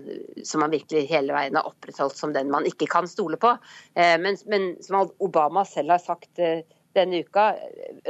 [0.48, 3.56] som man virkelig hele veien har opprettholdt som den man ikke kan stole på.
[3.96, 6.66] Eh, men, men, som Obama selv har sagt eh,
[6.98, 7.54] denne uka,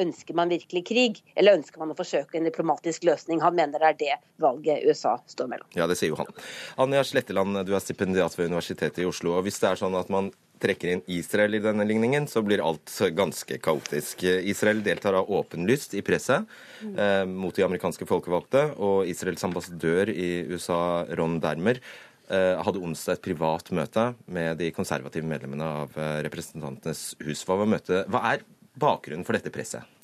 [0.01, 3.43] ønsker man virkelig krig, eller ønsker man å forsøke en diplomatisk løsning?
[3.45, 5.69] Han mener det er det valget USA står mellom.
[5.77, 6.31] Ja, det sier jo han.
[6.81, 9.37] Anja Sletteland, du er stipendiat ved Universitetet i Oslo.
[9.37, 12.63] og Hvis det er sånn at man trekker inn Israel i denne ligningen, så blir
[12.63, 14.23] alt ganske kaotisk.
[14.23, 16.47] Israel deltar av åpenlyst i presset
[16.85, 20.81] eh, mot de amerikanske folkevalgte, og Israels ambassadør i USA,
[21.17, 21.81] Ron Dermer,
[22.29, 27.45] eh, hadde onsdag et privat møte med de konservative medlemmene av eh, Representantenes hus.
[27.47, 28.45] Hva, møte, hva er
[28.79, 30.00] bakgrunnen for dette presset?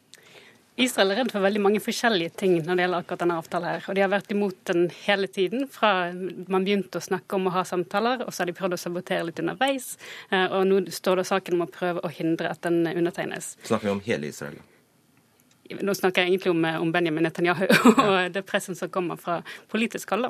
[0.78, 3.70] Israel er redd for veldig mange forskjellige ting når det gjelder akkurat denne avtalen.
[3.72, 7.50] her, og De har vært imot den hele tiden, fra man begynte å snakke om
[7.50, 9.96] å ha samtaler, og så har de prøvd å sabotere litt underveis.
[10.30, 13.56] Eh, og nå står det saken om å prøve å hindre at den undertegnes.
[13.66, 14.60] Snakker vi om hele Israel?
[15.82, 17.66] Nå snakker jeg egentlig om, eh, om Benjamin Netanyahu
[18.06, 19.40] og det presset som kommer fra
[19.74, 20.30] politisk hold.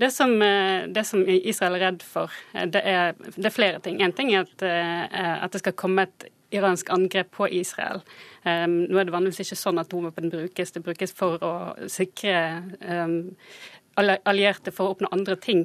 [0.00, 4.00] Det som, eh, det som, Israel er redd for, det er, det er flere ting.
[4.00, 8.02] En ting er at, at det skal komme et iransk angrep på Israel.
[8.46, 10.74] Um, nå er det vanligvis ikke sånn at atomvåpen brukes.
[10.74, 11.54] Det brukes for å
[11.90, 12.36] sikre
[12.82, 13.18] um,
[13.96, 15.64] allierte for å oppnå andre ting.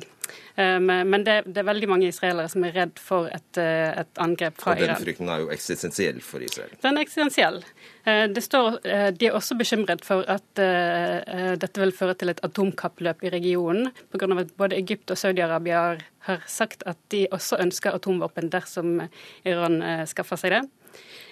[0.56, 4.21] Um, men det, det, er veldig mange israelere som er redd for et, uh, et
[4.23, 4.93] angrep fra Iran.
[4.93, 6.71] Og den frykten er jo eksistensiell for Israel?
[6.84, 7.60] Den er eksistensiell.
[8.06, 12.39] Uh, det står, uh, de er også bekymret for at dette vil føre til et
[12.45, 14.30] atomkappløp i regionen, pga.
[14.39, 15.82] at både Egypt og Saudi-Arabia
[16.27, 19.01] har sagt at de også ønsker atomvåpen dersom
[19.47, 20.62] Iran skaffer seg det.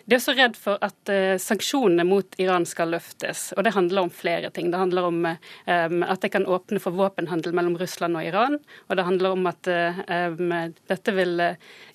[0.10, 3.52] De er også redd for at uh, sanksjonene mot Iran skal løftes.
[3.54, 4.72] Og det handler om flere ting.
[4.74, 8.58] Det handler om um, at det kan åpne for våpenhandel mellom Russland og Iran.
[8.90, 10.56] Og det handler om at um,
[10.90, 11.44] dette vil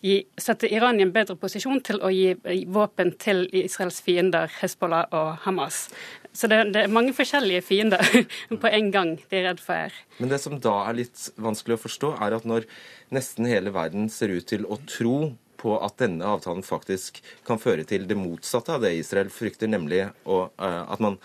[0.04, 5.10] gi, sette Iran i en bedre posisjon til å gi våpen til Israels fiender Hezbollah
[5.10, 5.88] og Hamas.
[6.34, 8.02] Så det, det, er mange forskjellige fiender
[8.62, 10.02] på en gang de er redd for her.
[10.18, 12.66] Men det som da er litt vanskelig å forstå, er at når
[13.14, 15.16] nesten hele verden ser ut til å tro
[15.64, 20.02] på at denne avtalen faktisk kan føre til det motsatte av det Israel frykter, nemlig
[20.28, 21.16] uh, at man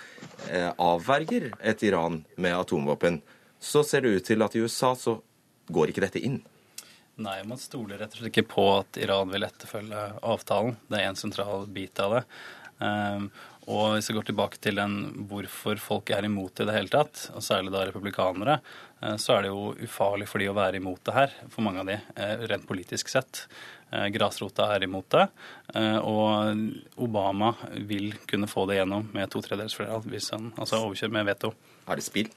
[0.47, 3.19] uh, avverger et Iran med atomvåpen,
[3.59, 5.17] så ser det ut til at i USA så
[5.67, 6.39] går ikke dette inn.
[7.19, 10.77] Nei, man stoler rett og slett ikke på at Iran vil etterfølge avtalen.
[10.87, 12.21] Det er en sentral bit av det.
[12.79, 13.27] Um,
[13.69, 17.27] og hvis vi går tilbake til den hvorfor folk er imot i det hele tatt,
[17.35, 18.61] og særlig da republikanere,
[18.99, 21.87] så er det jo ufarlig for de å være imot det her, for mange av
[21.87, 21.99] de,
[22.51, 23.45] rent politisk sett.
[23.91, 25.25] Eh, grasrota er imot det.
[25.73, 27.53] Eh, og Obama
[27.89, 31.53] vil kunne få det gjennom med to tredjedels flertall, hvis han altså overkjører med veto.
[31.89, 32.29] Er det spill?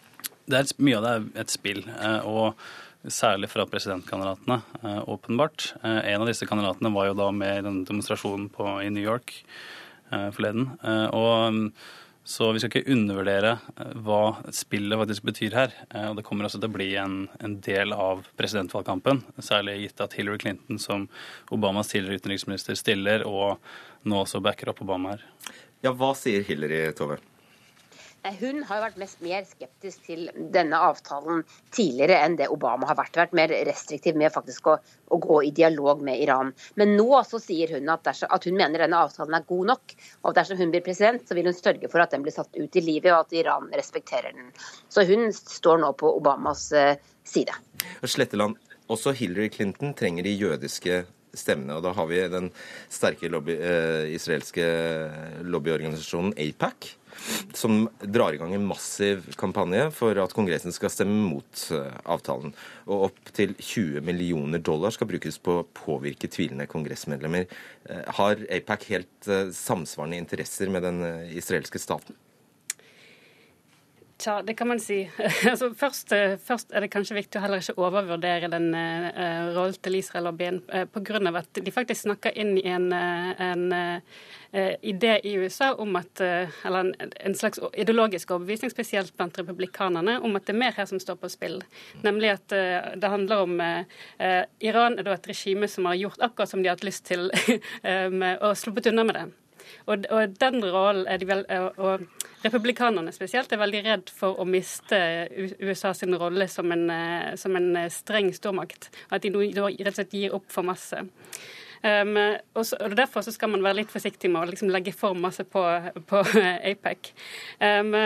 [0.48, 1.84] Det er, mye av det er et spill.
[1.92, 4.60] Eh, og særlig fra presidentkandidatene,
[5.10, 5.72] åpenbart.
[5.82, 9.32] En av disse kandidatene var jo da med i denne demonstrasjonen på, i New York
[10.06, 10.68] forleden.
[11.10, 11.72] Og
[12.24, 14.20] så vi skal ikke undervurdere eh, hva
[14.54, 15.74] spillet faktisk betyr her.
[15.90, 20.04] Eh, og det kommer også til å bli en, en del av presidentvalgkampen, særlig gitt
[20.04, 21.08] at Hillary Clinton, som
[21.54, 23.58] Obamas tidligere utenriksminister, stiller, og
[24.06, 25.26] nå også backer opp Obama her.
[25.82, 27.18] Ja, hva sier Hillary, Tove?
[28.22, 31.40] Hun har jo vært mest mer skeptisk til denne avtalen
[31.74, 33.18] tidligere enn det Obama har vært.
[33.18, 34.76] Vært mer restriktiv med faktisk å,
[35.10, 36.52] å gå i dialog med Iran.
[36.78, 39.96] Men nå så sier hun at, dersom, at, hun mener denne avtalen er god nok.
[40.22, 42.78] Og dersom hun blir president, så vil hun sørge for at den blir satt ut
[42.78, 44.54] i livet, og at Iran respekterer den.
[44.86, 46.94] Så hun står nå på Obamas uh,
[47.26, 47.58] side.
[48.06, 48.54] Sletteland,
[48.86, 51.02] også Hillary Clinton trenger de jødiske
[51.34, 51.74] stemmene.
[51.74, 52.50] og Da har vi den
[52.92, 54.66] sterke lobby, eh, israelske
[55.42, 56.92] lobbyorganisasjonen APAC
[57.54, 62.54] som drar i gang en massiv kampanje for at Kongressen skal stemme mot eh, avtalen.
[62.88, 67.48] Og opptil 20 millioner dollar skal brukes på å påvirke tvilende kongressmedlemmer.
[67.88, 72.18] Eh, har APAC helt eh, samsvarende interesser med den israelske staten?
[74.22, 75.00] Tja, det kan man si.
[75.50, 76.14] altså, først,
[76.46, 80.84] først, er det kanskje viktig å heller ikke overvurdere den uh, rollen til Israel-lobbyen, uh,
[80.94, 81.22] pga.
[81.40, 84.22] at de faktisk snakker inn i en, en uh,
[84.54, 90.18] Eh, idé i USA om at, eh, eller en slags ideologisk overbevisning, spesielt blant republikanerne,
[90.20, 91.62] om at det er mer her som står på spill.
[92.04, 93.62] Nemlig at eh, det handler om
[94.60, 97.30] Iran er da et regime som har gjort akkurat som de har hatt lyst til,
[98.44, 99.26] og sluppet unna med det.
[99.86, 102.04] Og, og, den rollen er de vel, og
[102.42, 104.98] Republikanerne spesielt er veldig redd for å miste
[105.62, 106.88] USA sin rolle som en,
[107.38, 108.90] som en streng stormakt.
[109.10, 111.04] At de nå rett og slett gir opp for masse.
[111.82, 112.14] Um,
[112.54, 115.18] og, så, og, Derfor så skal man være litt forsiktig med å liksom legge for
[115.18, 115.62] masse på,
[116.06, 116.20] på
[116.70, 117.10] APEC.
[117.58, 117.96] Um,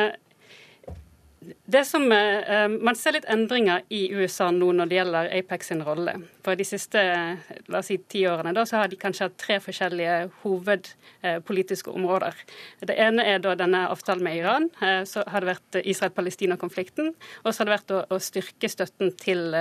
[1.64, 5.82] det som, eh, Man ser litt endringer i USA nå når det gjelder Apex sin
[5.84, 6.14] rolle.
[6.42, 7.02] For de siste
[7.68, 12.34] la oss si, ti årene da, så har de kanskje hatt tre forskjellige hovedpolitiske områder.
[12.80, 14.70] Det ene er da denne avtalen med Iran.
[15.06, 17.14] Så har det vært Israel-Palestina-konflikten.
[17.44, 19.54] Og så har det vært å, å styrke støtten til,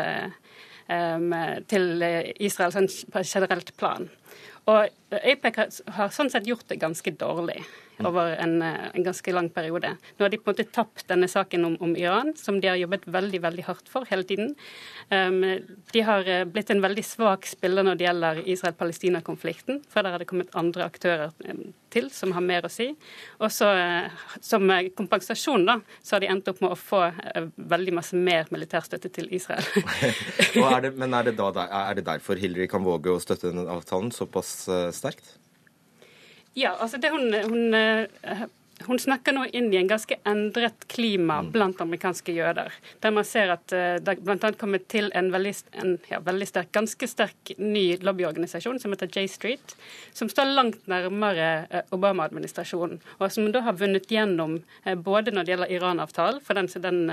[1.67, 2.05] til
[2.39, 4.09] Israel på generelt plan.
[4.65, 5.59] Og APEC
[5.97, 7.59] har sånn sett gjort det ganske dårlig
[8.03, 9.93] over en, en, ganske lang periode.
[10.17, 12.79] Nå har de på en måte tapt denne saken om, om Iran, som de har
[12.79, 14.53] jobbet veldig veldig hardt for hele tiden.
[15.09, 15.41] Um,
[15.93, 20.23] de har eh, blitt en veldig svak spiller når det gjelder Israel-Palestina-konflikten, for der har
[20.23, 21.33] det kommet andre aktører
[21.93, 22.89] til som har mer å si.
[23.39, 27.95] Og eh, Som kompensasjon da, så har de endt opp med å få eh, veldig
[28.01, 29.65] masse mer militærstøtte til Israel.
[30.75, 31.51] er det, men er det, da,
[31.85, 34.57] er det derfor Hillary kan våge å støtte denne avtalen såpass
[34.95, 35.37] sterkt?
[36.55, 38.43] Ja, altså det hun, hun, eh,
[38.87, 41.49] hun snakker nå inn i en ganske endret klima mm.
[41.51, 42.71] blant amerikanske jøder.
[43.03, 44.51] Der man ser at eh, det bl.a.
[44.55, 45.51] kommer til en veldig,
[45.83, 49.75] en, ja, veldig sterk, ganske sterk ny lobbyorganisasjon som heter J Street,
[50.15, 54.61] som står langt nærmere eh, Obama-administrasjonen, og som da har vunnet gjennom
[55.03, 57.03] både når det gjelder Iran-avtalen, for den, den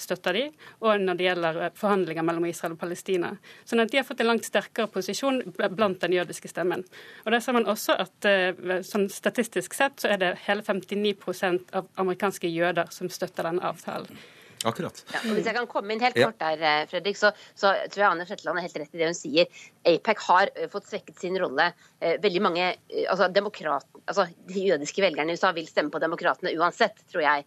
[0.00, 0.44] støtter de,
[0.80, 3.34] og når det gjelder eh, forhandlinger mellom Israel og Palestina.
[3.68, 5.42] Sånn at de har fått en langt sterkere posisjon
[5.76, 6.84] blant den jødiske stemmen.
[7.24, 11.74] Og der ser man også at eh, sånn statistisk sett så er det hele 59%
[11.76, 14.18] av amerikanske jøder som støtter denne avtalen.
[14.68, 14.98] Akkurat.
[15.14, 18.02] Ja, og hvis jeg kan komme inn helt kort der, eh, Fredrik, så, så tror
[18.02, 19.62] jeg Anne Shetland er helt rett i det hun sier.
[19.88, 21.70] APEC har uh, fått svekket sin rolle.
[22.02, 22.66] Uh, veldig mange
[23.06, 27.46] altså, demokrat, altså, De jødiske velgerne i USA vil stemme på demokratene uansett, tror jeg.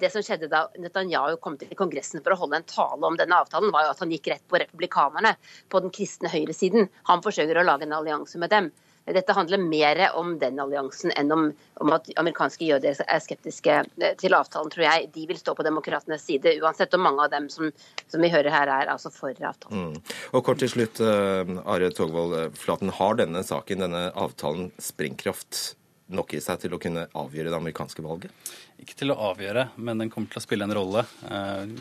[0.00, 3.36] det som skjedde da Netanyahu kom til Kongressen for å holde en tale om denne
[3.36, 5.34] avtalen, var jo at han gikk rett på republikanerne
[5.72, 6.88] på den kristne høyresiden.
[7.10, 8.72] Han forsøker å lage en allianse med dem.
[9.06, 11.44] Dette handler mer om den alliansen enn om,
[11.78, 15.08] om, at amerikanske jøder er skeptiske eh, til avtalen, tror jeg.
[15.14, 17.70] De vil stå på demokratenes side uansett, og mange av dem som,
[18.10, 19.94] som vi hører her, er altså for avtalen.
[19.94, 20.14] Mm.
[20.34, 22.90] Og kort til slutt, uh, Are Togvold eh, Flaten.
[22.96, 25.76] Har denne saken, denne avtalen, sprengkraft
[26.12, 28.50] nok i seg til å kunne avgjøre det amerikanske valget?
[28.82, 31.02] Ikke til å avgjøre, men den kommer til å spille en rolle.
[31.26, 31.72] Eh,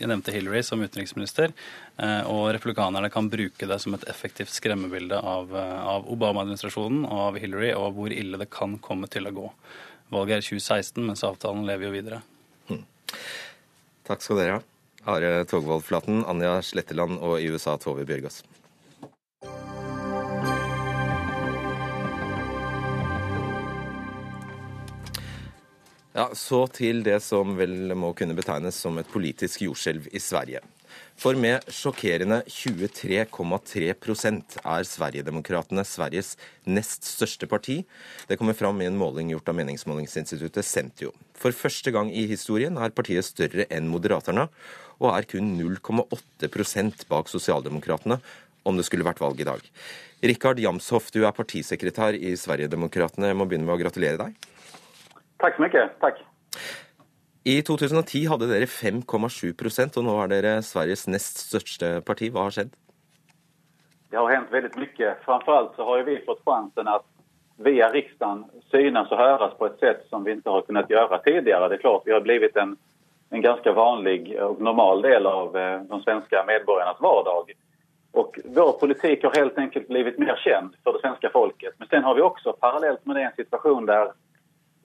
[0.00, 1.52] jeg nevnte Hillary som utenriksminister,
[1.98, 7.18] eh, og republikanerne kan bruke det som et effektivt skremmebilde av, eh, av Obama-administrasjonen og
[7.28, 9.52] av Hillary, og hvor ille det kan komme til å gå.
[10.10, 12.22] Valget er 2016, mens avtalen lever jo videre.
[12.68, 12.84] Hmm.
[14.04, 14.62] Takk skal dere ha.
[15.06, 18.42] Are Togvold Flaten, Anja Sletteland og i USA Tove Bjørgaas.
[26.16, 30.62] Ja, Så til det som vel må kunne betegnes som et politisk jordskjelv i Sverige.
[31.20, 37.84] For med sjokkerende 23,3% er Sverigedemokraterna Sveriges nest største parti.
[38.28, 41.12] Det kommer fram i en måling gjort av meningsmålingsinstituttet Sentio.
[41.36, 44.48] For første gang i historien er partiet større enn Moderaterna,
[44.96, 48.22] og er kun 0,8% bak Sosialdemokratene,
[48.64, 49.60] om det skulle vært valg i dag.
[50.24, 53.28] Rikard Jamshoff, du er partisekretær i Sverigedemokraterna.
[53.28, 54.55] Jeg må begynne med å gratulere deg.
[55.38, 56.00] Tack så mycket.
[56.00, 56.22] Tack.
[57.46, 62.30] I 2010 hadde dere 5,7% og nå er dere Sveriges nest største parti.
[62.34, 62.72] Hva har skjedd?
[64.10, 65.12] Det har hendt veldig mye.
[65.26, 67.06] Framfor alt så har vi fått sjansen at
[67.62, 71.68] via riksdagen synes og høres på et sett som vi ikke har kunnet gjøre tidligere.
[71.68, 72.76] Det er klart, Vi har blitt en,
[73.30, 77.54] en ganske vanlig og normal del av eh, de svenske medborgernes hverdag.
[78.16, 81.74] Og vår politikk har helt enkelt blitt mer kjent for det svenske folket.
[81.78, 84.14] Men sen har vi også parallelt med det en situasjon der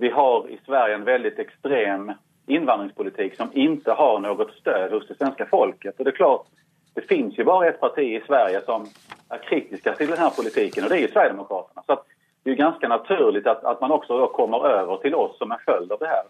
[0.02, 2.12] vi har i Sverige en veldig ekstrem
[2.48, 6.00] innvandringspolitikk som ikke har noe stöd hos det svenske folket.
[6.00, 6.48] Och det er klart,
[6.96, 8.88] det finns jo bare ett parti i Sverige som
[9.30, 11.84] er kritiska til denne politikken og det er ju Sverigedemokraterna.
[11.86, 12.00] Så
[12.44, 15.92] det er ganske naturlig at att man også kommer over til oss som en följd
[15.92, 16.26] av det her.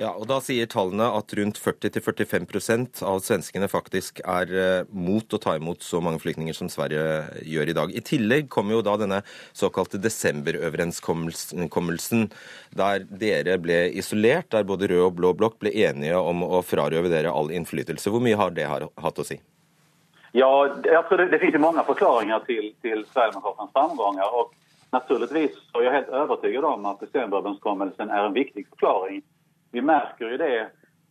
[0.00, 5.36] Ja, og Da sier tallene at rundt 40-45% av svenskene faktisk er eh, mot å
[5.42, 7.92] ta imot så mange flyktninger som Sverige gjør i dag.
[7.92, 9.20] I tillegg kommer jo da denne
[9.52, 12.32] såkalte desemberøverenskommelsen,
[12.80, 17.12] der dere ble isolert, der både rød og blå blokk ble enige om å frarøve
[17.12, 18.08] dere all innflytelse.
[18.08, 19.36] Hvor mye har det hatt å si?
[20.32, 20.48] Ja,
[20.80, 24.24] jeg tror det, det finnes mange forklaringer til, til Sverigedemokraternas framganger.
[24.32, 24.48] og
[24.96, 29.20] Naturligvis er jeg helt overbevist om at desemberöverenskommelsen er en viktig forklaring
[29.72, 30.68] vi merker jo det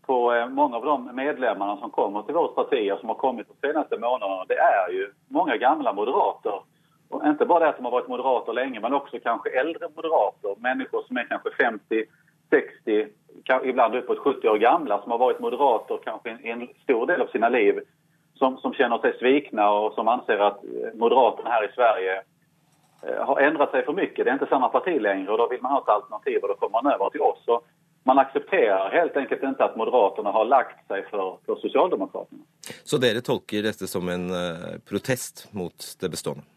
[0.10, 3.48] på eh, mange av de medlemmarna som kommer til vårt parti og som har kommet
[3.48, 4.48] de senaste månedene.
[4.50, 6.63] Det er jo mange gamle moderater.
[7.10, 10.58] Og ikke bare det at de har vært moderater lenge, men også kanskje eldre moderater.
[10.65, 12.10] Mennesker som er kanskje 50,
[12.54, 13.08] 60,
[13.69, 17.32] ibland uppåt 70 år gamle, som har vært moderater kanskje i en stor del av
[17.34, 17.82] sine liv.
[18.41, 23.17] Som, som kjenner seg svikna og som anser at eh, Moderaterna her i Sverige eh,
[23.30, 24.13] har endret seg for mye.
[24.15, 26.56] Det er ikke samme parti lenger, og da vil man ha et alternativ, og da
[26.62, 27.41] kommer man over til oss.
[27.52, 27.65] Og
[28.10, 32.41] man aksepterer helt enkelt ikke at Moderaterna har lagt seg for, for Socialdemokraterna.
[32.84, 36.48] Så dere tolker dette som en uh, protest mot det bestående?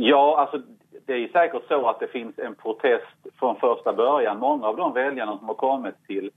[0.00, 0.62] Ja, altså
[1.06, 4.40] det er sikkert så at det finnes en protest fra første begynnelse.
[4.40, 6.30] Mange av de velgerne som har kommet til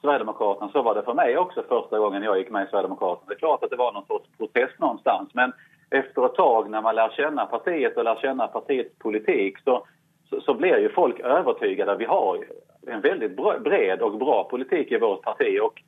[0.00, 3.28] Sverigedemokraterna, så var det for meg også første gangen jeg gikk med i Sverigedemokraterna.
[3.28, 5.56] Det er klart at det var noen slags protest noenstans, men
[5.90, 9.80] efter et tag når man lærer kjenne partiet og lærer kjenne partiets politikk, så,
[10.30, 11.96] så, så blir jo folk overbevist.
[12.00, 12.44] Vi har
[12.90, 15.58] en veldig bred og bra politikk i vårt parti.
[15.60, 15.80] og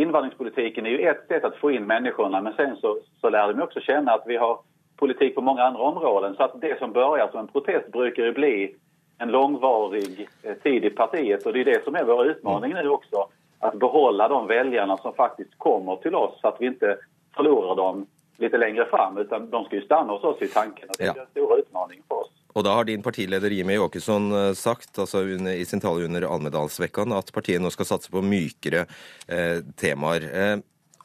[0.00, 3.62] Invandringspolitiken er jo ett sätt å få inn menneskene, men sen så, så lär de
[3.62, 4.60] også kjenne at vi har
[5.00, 6.36] politikk på mange andre områden.
[6.36, 8.74] Så att det som börjar som en protest brukar ju bli
[9.18, 11.46] en långvarig eh, tid i partiet.
[11.46, 13.26] Og det er det som er vår utmaning nu også.
[13.58, 16.96] Att behålla de väljarna som faktisk kommer til oss så att vi ikke
[17.36, 18.06] förlorar dem
[18.38, 19.18] litt längre fram.
[19.18, 20.88] Utan de skal jo stanna hos oss i tanken.
[20.88, 21.22] Og det er ja.
[21.22, 22.39] en stor utmaning for oss.
[22.54, 27.14] Og da har din partileder Jimmy Åkesson eh, sagt altså i sin tale under Almedalsvekkan
[27.14, 28.86] at partiet nå skal satse på mykere
[29.28, 30.26] eh, temaer.
[30.30, 30.56] Eh,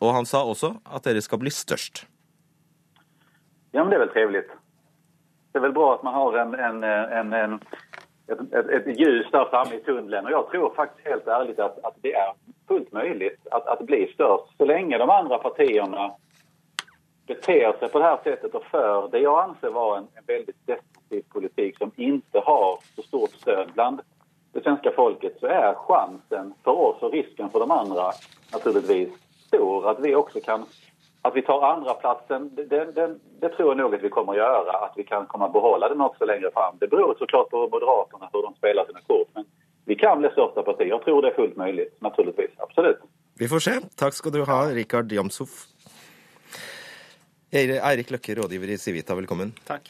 [0.02, 2.06] og han sa også at dere skal bli størst.
[3.76, 4.46] Ja, men det er vel trevlig.
[5.54, 7.56] Det er vel bra at man har en, en, en, en
[8.28, 10.26] et, et, et, ljus der framme i tunnelen.
[10.26, 12.34] Og jeg tror faktisk helt ærlig at, at det er
[12.68, 14.50] fullt mulig det blir størst.
[14.58, 16.10] Så lenge de andre partiene
[17.30, 20.56] beter seg på dette settet og før det jeg anser var en, en veldig
[21.34, 24.02] politikk som ikke har så stort stød blant
[24.56, 28.12] det svenske folket, så er sjansen for oss og risken for de andre
[28.54, 29.12] naturligvis
[29.48, 30.64] stor at vi også kan
[31.26, 33.08] at vi tar andreplassen, det, det,
[33.42, 34.76] det, tror jeg nok at vi kommer å gjøre.
[34.86, 36.78] At vi kan komme å beholde den også lenger fram.
[36.78, 39.32] Det beror så klart på Moderaterna hvordan de spiller sine kort.
[39.34, 39.48] Men
[39.90, 40.86] vi kan bli største parti.
[40.92, 41.90] Jeg tror det er fullt mulig.
[42.06, 42.54] Naturligvis.
[42.62, 43.02] Absolutt.
[43.42, 43.76] Vi får se.
[43.98, 45.64] Takk skal du ha, Rikard Jamshoff.
[47.56, 49.58] Eirik Løkke, rådgiver i Civita, velkommen.
[49.66, 49.90] Takk.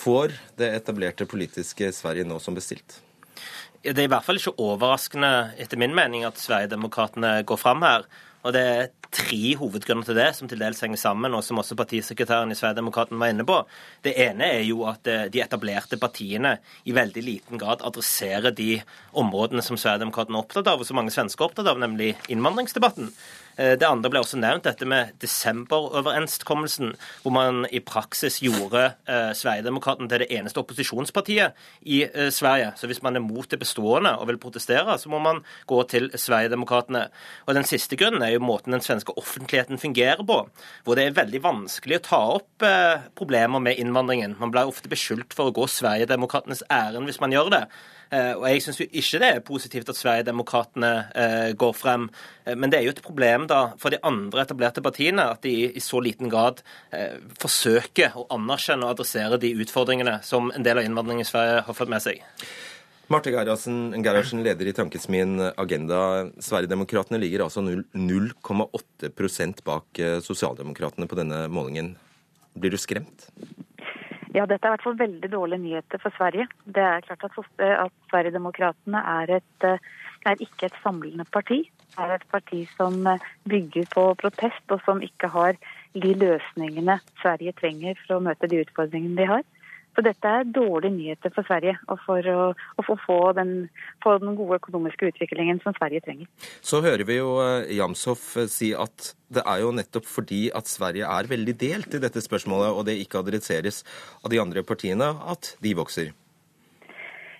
[0.00, 3.00] Får det etablerte politiske Sverige nå som bestilt?
[3.80, 8.04] Det er i hvert fall ikke overraskende, etter min mening, at Sverigedemokraterna går fram her.
[8.40, 11.76] Og det er tre hovedgrunner til det, som til dels henger sammen, og som også
[11.76, 13.58] partisekretæren i Sverigedemokraterna var inne på.
[14.04, 16.54] Det ene er jo at eh, de etablerte partiene
[16.88, 18.78] i veldig liten grad adresserer de
[19.20, 23.12] områdene som Sverigedemokraterna er opptatt av, og som mange svensker er opptatt av, nemlig innvandringsdebatten.
[23.56, 29.32] Eh, det andre ble også nevnt, dette med desemberoverenskommelsen, hvor man i praksis gjorde eh,
[29.34, 32.72] til det eneste opposisjonspartiet i eh, Sverige.
[32.76, 36.10] Så hvis man er mot det bestående og vil protestere, så må man gå til
[36.14, 37.06] Sverigedemokraterna.
[37.46, 40.42] Og den siste grunnen er jo måten den svenske offentligheten fungerer på,
[40.84, 44.38] hvor det er veldig vanskelig å ta opp eh, problemer med innvandringen.
[44.40, 47.64] Man blir ofte beskyldt for å gå Sverigedemokratenes ærend hvis man gjør det.
[48.10, 52.08] Eh, og Jeg syns ikke det er positivt at Sverigedemokraterna eh, går frem.
[52.44, 55.54] Eh, men det er jo et problem da for de andre etablerte partiene at de
[55.70, 56.62] i så liten grad
[57.40, 61.76] forsøker å anerkjenne og adressere de utfordringene som en del av innvandringen i Sverige har
[61.76, 62.20] fått med seg.
[63.10, 66.28] Marte Gerhardsen, leder i Tankesmien Agenda.
[66.42, 71.94] Sverigedemokraterna ligger altså 0,8% bak Sosialdemokratene på denne målingen.
[72.58, 73.30] Blir du skremt?
[74.30, 76.46] Ja, dette er i hvert fall veldig dårlige nyheter for Sverige.
[76.62, 79.78] Det er klart at, at Sverigedemokraterna er, eh,
[80.30, 81.64] er ikke et samlende parti.
[81.96, 85.58] Det er et parti som eh, bygger på protest, og som ikke har
[85.94, 89.42] de løsningene Sverige trenger for å møte de utfordringene de har.
[89.96, 93.52] Så dette er dårlige nyheter for Sverige, og for å, og for å få, den,
[94.04, 96.30] få den gode økonomiske utviklingen som Sverige trenger.
[96.62, 100.70] Så hører vi jo eh, Jamshoff eh, si at det er jo nettopp fordi at
[100.70, 103.82] Sverige er veldig delt i dette spørsmålet, og det ikke adresseres
[104.22, 106.14] av de andre partiene, at de vokser.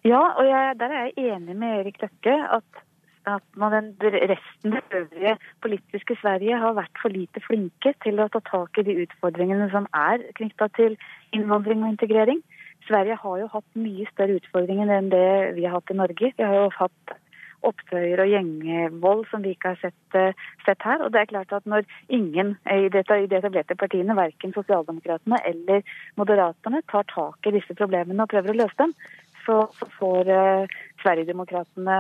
[0.07, 2.37] Ja, og jeg, der er jeg enig med Erik Løkke.
[2.59, 2.87] at
[3.27, 8.29] at man den resten det øvrige politiske Sverige har vært for lite flinke til å
[8.33, 10.97] ta tak i de utfordringene som er knytta til
[11.37, 12.43] innvandring og integrering.
[12.89, 16.33] Sverige har jo hatt mye større utfordringer enn det vi har hatt i Norge.
[16.37, 17.19] Vi har jo hatt
[17.67, 21.03] opptøyer og gjengvold som vi ikke har sett, uh, sett, her.
[21.05, 25.85] Og det er klart at når ingen i de etablerte partiene, verken Sosialdemokratene eller
[26.21, 28.95] Moderaterne, tar tak i disse problemene og prøver å løse dem,
[29.51, 31.99] så, så får eh, Sverigedemokraterna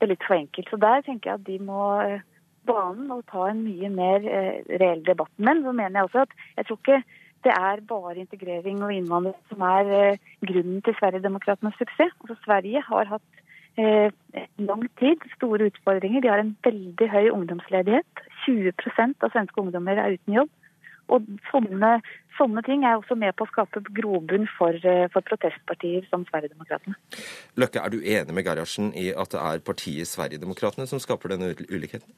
[0.00, 0.70] det litt for enkelt.
[0.70, 2.22] Så der tenker jeg at de må uh,
[2.68, 5.32] banen og ta en mye mer reell debatt.
[5.36, 7.02] Men så mener jeg også at jeg tror ikke
[7.44, 12.14] det er bare integrering og innvandring som er eh, grunnen til Sverigedemokraternas suksess.
[12.22, 13.42] Altså, Sverige har hatt
[13.76, 14.08] eh,
[14.58, 16.24] lang tid store utfordringer.
[16.24, 18.24] De har en veldig høy ungdomsledighet.
[18.46, 20.52] 20% av svenske ungdommer er uten jobb.
[21.12, 21.90] Og sånne,
[22.38, 26.96] sånne, ting er også med på å skape grobunn for, eh, for protestpartier som Sverigedemokraterna.
[27.60, 31.52] Løkke, er du enig med Gerhardsen i at det er partiet Sverigedemokraterna som skaper denne
[31.68, 32.08] ulikheten?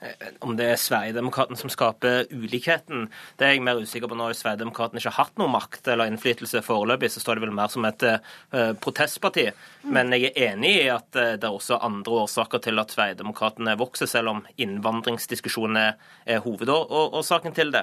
[0.00, 4.16] Eh, om det er Sverigedemokraterna som skaper ulikheten, det er jeg mer usikker på.
[4.16, 7.72] Når Sverigedemokraterna ikke har hatt noe makt eller innflytelse foreløpig, så står det vel mer
[7.72, 9.50] som et uh, protestparti.
[9.92, 13.76] Men jeg er enig i at uh, det er også andre årsaker til at Sverigedemokraterna
[13.80, 15.98] vokser, selv om innvandringsdiskusjonen er,
[16.44, 17.82] hovedårsaken til det.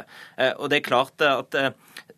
[0.57, 1.55] Og det er klart at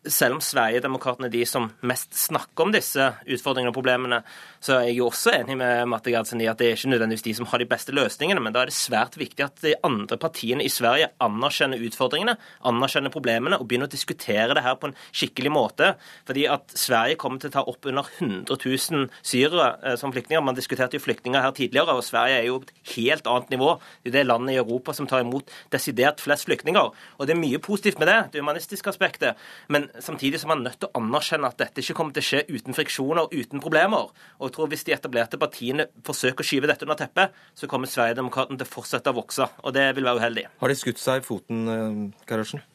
[0.08, 4.22] selv om Sverigedemokraterna er de som mest snakker om disse utfordringene og problemene,
[4.60, 7.26] så er jeg jo også enig med Matte Gerdsen i at det er ikke nødvendigvis
[7.26, 10.18] de som har de beste løsningene, men da er det svært viktig at de andre
[10.20, 12.36] partiene i Sverige anerkjenner utfordringene,
[12.68, 15.94] anerkjenner problemene og begynner å diskutere det her på en skikkelig måte.
[16.28, 20.44] Fordi at Sverige kommer til å ta opp under 100 000 syrere eh, som flyktninger.
[20.44, 23.72] Man diskuterte jo flyktninger her tidligere, og Sverige er jo et helt annet nivå.
[24.04, 26.92] Det er det landet i Europa som tar imot desidert flest flyktninger.
[27.18, 29.40] Og det er mye positivt med det, det humanistiske aspektet.
[29.72, 32.30] Men samtidig så er man nødt til å anerkjenne at dette ikke kommer til å
[32.30, 34.12] skje uten friksjoner, uten problemer.
[34.40, 37.90] Og jeg tror Hvis de etablerte partiene forsøker å skyve dette under teppet, så kommer
[37.90, 39.48] Sverigedemokraterna til å fortsette å vokse.
[39.64, 40.46] Og det vil være uheldig.
[40.60, 42.66] Har de skutt seg i foten, Karasjen?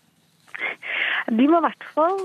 [1.25, 2.19] De må i hvert fall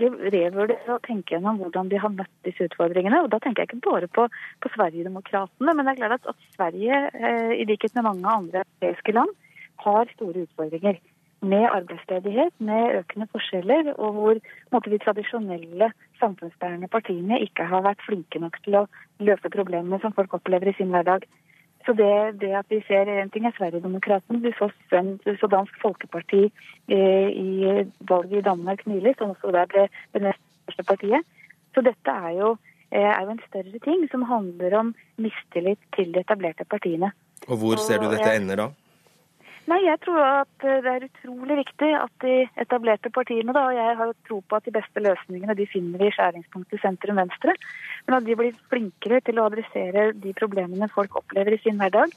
[0.00, 3.20] revurdere og tenke gjennom hvordan de har møtt disse utfordringene.
[3.24, 4.24] Og Da tenker jeg ikke bare på,
[4.64, 8.64] på Sverigedemokraterna, men det er klart at, at Sverige, eh, i likhet med mange andre
[8.64, 9.36] europeiske land,
[9.84, 10.96] har store utfordringer
[11.40, 14.38] med arbeidsledighet, med økende forskjeller, og hvor
[14.72, 18.86] måte, de tradisjonelle samfunnsbærende partiene ikke har vært flinke nok til å
[19.22, 21.28] løse problemene som folk opplever i sin hverdag.
[21.86, 26.42] Så det, det at vi ser En ting er Sverigedemokraten, du så, så Dansk Folkeparti
[26.90, 31.24] eh, i valget i Danmark nylig, som også der ble det nest største partiet.
[31.74, 32.50] Så dette er jo,
[32.90, 37.12] eh, er jo en større ting som handler om mistillit til de etablerte partiene.
[37.48, 38.68] Og hvor ser du dette ender da?
[39.68, 43.76] Nei, Jeg tror at eh, det er utrolig viktig at de etablerte partiene, da, og
[43.76, 47.52] jeg har tro på at de beste løsningene de finner vi i skjæringspunktet sentrum-venstre,
[48.06, 52.14] men at de blir flinkere til å adressere de problemene folk opplever i sin hverdag,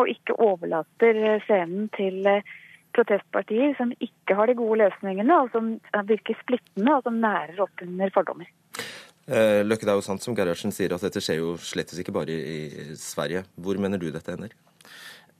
[0.00, 2.52] og ikke overlater eh, scenen til eh,
[2.96, 5.74] protestpartier som ikke har de gode løsningene, og som
[6.08, 8.48] virker splittende, og som nærer opp under fordommer.
[9.24, 12.32] Løkke, det er jo sant som Gerhardsen sier, at dette skjer jo slettes ikke bare
[12.36, 13.42] i Sverige.
[13.56, 14.52] Hvor mener du dette ender?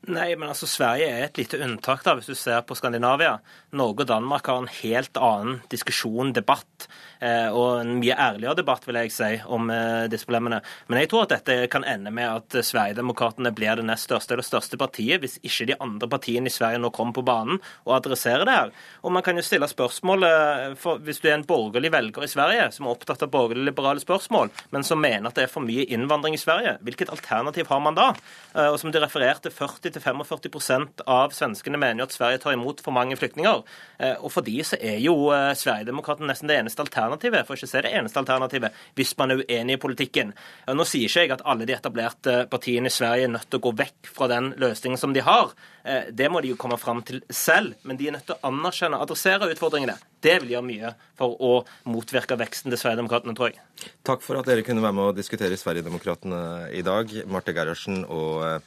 [0.04, 3.38] Nei, men altså Sverige er et lite unntak da, hvis du ser på Skandinavia.
[3.72, 6.88] Norge og Danmark har en helt annen diskusjon, debatt,
[7.24, 10.58] eh, og en mye ærligere debatt vil jeg si, om eh, disse problemene.
[10.90, 14.44] Men jeg tror at dette kan ende med at Sverigedemokraterna blir det nest største eller
[14.44, 18.44] største partiet, hvis ikke de andre partiene i Sverige nå kommer på banen og adresserer
[18.44, 18.74] det her.
[19.06, 22.68] Og man kan jo stille spørsmålet, for hvis du er en borgerlig velger i Sverige
[22.76, 26.36] som er opptatt av borgerlig-liberale spørsmål, men som mener at det er for mye innvandring
[26.36, 28.10] i Sverige, hvilket alternativ har man da?
[28.52, 32.94] Eh, og som de refererte 40 40-45 av svenskene mener at Sverige tar imot for
[32.94, 33.62] mange flyktninger.
[33.98, 37.68] Eh, og for de så er jo eh, Sverigedemokraterna nesten det eneste alternativet, for ikke
[37.68, 40.32] å si det eneste alternativet, hvis man er uenig i politikken.
[40.70, 43.66] Nå sier ikke jeg at alle de etablerte partiene i Sverige er nødt til å
[43.66, 45.52] gå vekk fra den løsningen som de har.
[45.84, 48.52] Eh, det må de jo komme fram til selv, men de er nødt til å
[48.52, 49.98] anerkjenne og adressere utfordringene.
[50.24, 51.52] Det vil gjøre mye for å
[51.92, 53.90] motvirke veksten til Sverigedemokraterna, tror jeg.
[54.06, 58.54] Takk for at dere kunne være med å diskutere Sverigedemokraterna i dag, Marte Gerhardsen og
[58.54, 58.60] Eh,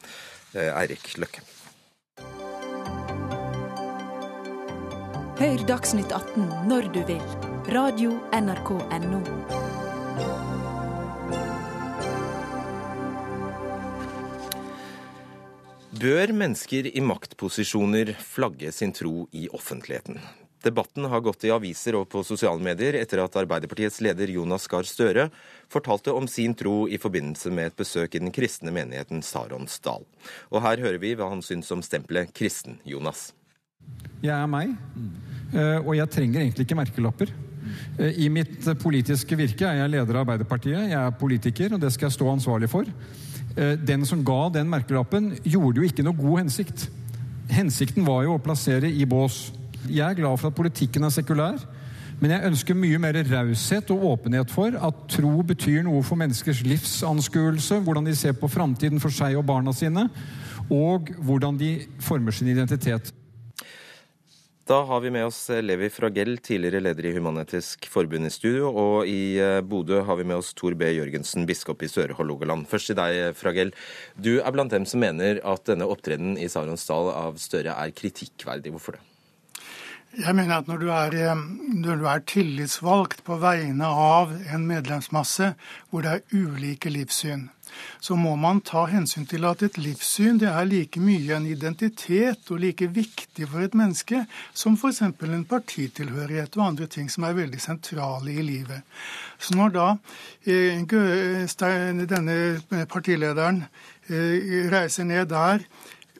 [0.57, 1.43] Eirik Løkke.
[5.37, 7.21] Hør Dagsnytt 18 når du vil.
[7.69, 9.21] Radio NRK Radio.nrk.no.
[15.97, 20.19] Bør mennesker i maktposisjoner flagge sin tro i offentligheten?
[20.67, 24.87] Debatten har gått i aviser og på sosiale medier etter at Arbeiderpartiets leder Jonas Gahr
[24.87, 25.29] Støre
[25.71, 30.03] fortalte om sin tro i forbindelse med et besøk i den kristne menigheten Saronsdal.
[30.51, 33.29] Og her hører vi hva han syns om stempelet kristen, Jonas.
[34.19, 34.73] Jeg er meg,
[35.53, 37.31] eh, og jeg trenger egentlig ikke merkelapper.
[38.01, 41.93] Eh, I mitt politiske virke er jeg leder av Arbeiderpartiet, jeg er politiker, og det
[41.95, 42.89] skal jeg stå ansvarlig for.
[43.55, 46.89] Eh, den som ga den merkelappen, gjorde jo ikke noe god hensikt.
[47.55, 49.45] Hensikten var jo å plassere i bås
[49.85, 51.59] jeg er glad for at politikken er sekulær.
[52.17, 56.63] Men jeg ønsker mye mer raushet og åpenhet for at tro betyr noe for menneskers
[56.65, 60.07] livsanskuelse, hvordan de ser på framtiden for seg og barna sine,
[60.73, 63.13] og hvordan de former sin identitet.
[64.67, 68.73] Da har vi med oss Levi Fragell, tidligere leder i Human-Etisk Forbund i studio.
[68.75, 70.89] Og i eh, Bodø har vi med oss Tor B.
[70.91, 72.65] Jørgensen, biskop i Søre-Hålogaland.
[72.67, 73.71] Først til deg, Fragell.
[74.19, 78.75] Du er blant dem som mener at denne opptredenen i Saronsdal av Støre er kritikkverdig.
[78.75, 79.05] Hvorfor det?
[80.17, 81.41] Jeg mener at når du, er, eh,
[81.77, 85.51] når du, er, tillitsvalgt på vegne av en medlemsmasse
[85.91, 87.43] hvor det er ulike livssyn,
[88.01, 92.49] så må man ta hensyn til at et livssyn det er like mye en identitet
[92.49, 94.23] og like viktig for et menneske
[94.57, 95.03] som f.eks.
[95.05, 98.81] en partitilhørighet og andre ting som er veldig sentrale i livet.
[99.37, 99.87] Så når da
[100.49, 100.81] eh,
[102.09, 103.67] denne partilederen
[104.09, 105.61] eh, reiser ned der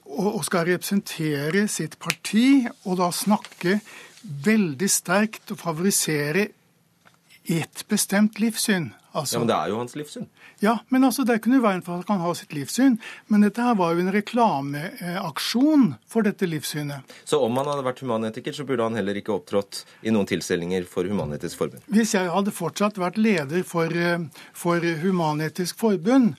[0.07, 3.79] og skal representere sitt parti, og da snakke
[4.45, 6.47] veldig sterkt og favorisere
[7.47, 8.91] ett bestemt livssyn.
[9.17, 10.25] Altså, ja, Men det er jo hans livssyn.
[10.59, 12.97] Ja, men altså, det er ikke noe veien for at han kan ha sitt livssyn.
[13.31, 17.15] Men dette her var jo en reklameaksjon for dette livssynet.
[17.25, 20.85] Så om han hadde vært humanetiker, så burde han heller ikke opptrådt i noen tilstelninger
[20.89, 21.85] for Human-Etisk Forbund?
[21.93, 26.35] Hvis jeg hadde fortsatt vært leder for, eh, for Human-Etisk Forbund,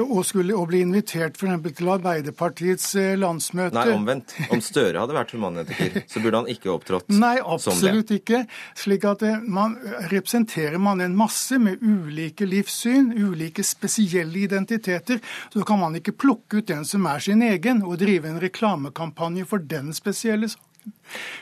[0.00, 1.66] og skulle og bli invitert f.eks.
[1.76, 4.34] til Arbeiderpartiets eh, landsmøte Nei, omvendt.
[4.52, 7.20] Om Støre hadde vært humanetiker, så burde han ikke opptrådt som det.
[7.20, 8.42] Nei, absolutt ikke.
[8.78, 9.76] Slik at eh, man
[10.12, 15.20] representerer man en masse med ulike livssyn, ulike spesielle identiteter,
[15.52, 19.46] så kan man ikke plukke ut den som er sin egen, og drive en reklamekampanje
[19.48, 20.68] for den spesielle saken.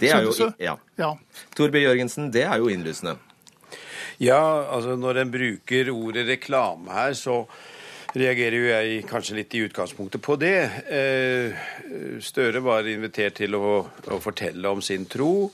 [0.01, 0.74] Det er jo, så, ja.
[1.01, 1.14] ja.
[1.57, 3.14] Torbjørn Jørgensen, det er jo innlysende.
[4.20, 7.46] Ja, altså når en bruker ordet reklame her, så
[8.17, 10.57] reagerer jo jeg kanskje litt i utgangspunktet på det.
[10.91, 11.69] Eh,
[12.25, 15.51] Støre var invitert til å, å fortelle om sin tro.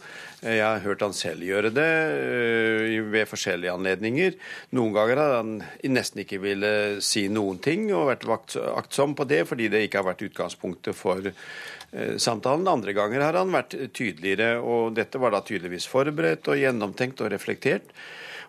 [0.47, 4.37] Jeg har hørt han selv gjøre det eh, ved forskjellige anledninger.
[4.77, 5.55] Noen ganger har han
[5.91, 6.73] nesten ikke ville
[7.05, 11.31] si noen ting og vært aktsom på det fordi det ikke har vært utgangspunktet for
[11.31, 12.69] eh, samtalen.
[12.69, 17.33] Andre ganger har han vært tydeligere, og dette var da tydeligvis forberedt og gjennomtenkt og
[17.33, 17.97] reflektert.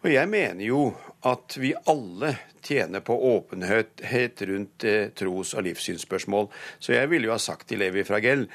[0.03, 0.91] Og jeg mener jo
[1.25, 6.49] at vi alle tjener på åpenhet rundt eh, tros- og livssynsspørsmål.
[6.79, 8.47] Så jeg ville jo ha sagt til Levi Fragell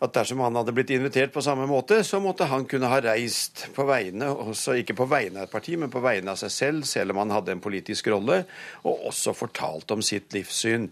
[0.00, 3.66] at dersom han hadde blitt invitert på samme måte, så måtte han kunne ha reist
[3.76, 6.86] på vegne, også ikke på vegne av et parti, men på vegne av seg selv,
[6.88, 8.44] selv om han hadde en politisk rolle,
[8.84, 10.88] og også fortalt om sitt livssyn.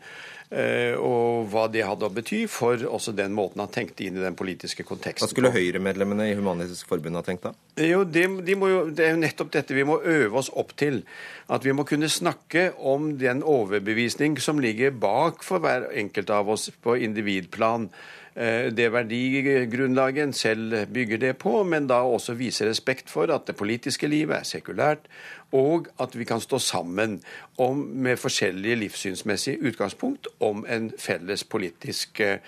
[0.48, 4.22] Eh, og hva det hadde å bety for også den måten han tenkte inn i
[4.22, 5.26] den politiske konteksten.
[5.26, 7.52] Hva skulle Høyre-medlemmene i Human-Etisk Forbund ha tenkt da?
[7.84, 11.02] Jo, de, de jo, Det er jo nettopp dette vi må øve oss opp til.
[11.52, 16.48] At vi må kunne snakke om den overbevisning som ligger bak for hver enkelt av
[16.56, 17.90] oss på individplan.
[18.38, 23.48] Eh, det verdigrunnlaget en selv bygger det på, men da også vise respekt for at
[23.48, 25.08] det politiske livet er sekulært,
[25.52, 27.18] og at vi kan stå sammen
[27.58, 32.38] om, med forskjellige livssynsmessige utgangspunkt om en felles politisk eh,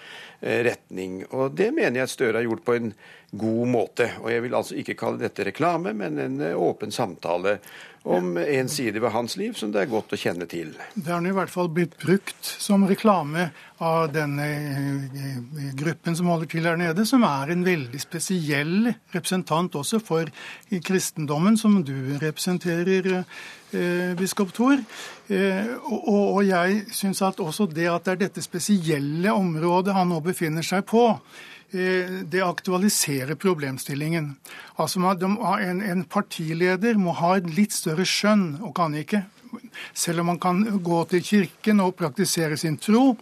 [0.40, 1.24] retning.
[1.30, 2.92] Og Det mener jeg at Støre har gjort på en
[3.30, 4.10] god måte.
[4.22, 7.58] Og Jeg vil altså ikke kalle dette reklame, men en eh, åpen samtale
[8.02, 10.72] om en side ved hans liv som det er godt å kjenne til.
[10.94, 13.50] Det har i hvert fall blitt brukt som reklame
[13.84, 19.76] av denne eh, gruppen som holder til her nede, som er en veldig spesiell representant
[19.76, 20.32] også for
[20.70, 23.40] kristendommen, som du representerer, eh,
[24.18, 24.80] biskop Thor.
[25.28, 30.20] Eh, og, jeg syns at også det at det er dette spesielle området han nå
[30.24, 31.06] befinner seg på,
[31.72, 34.36] Eh, det aktualiserer problemstillingen.
[34.74, 39.26] Altså en, partileder må ha et litt større skjønn, og kan ikke
[39.94, 43.16] Selv om han kan gå til kirken og praktisere sin tro,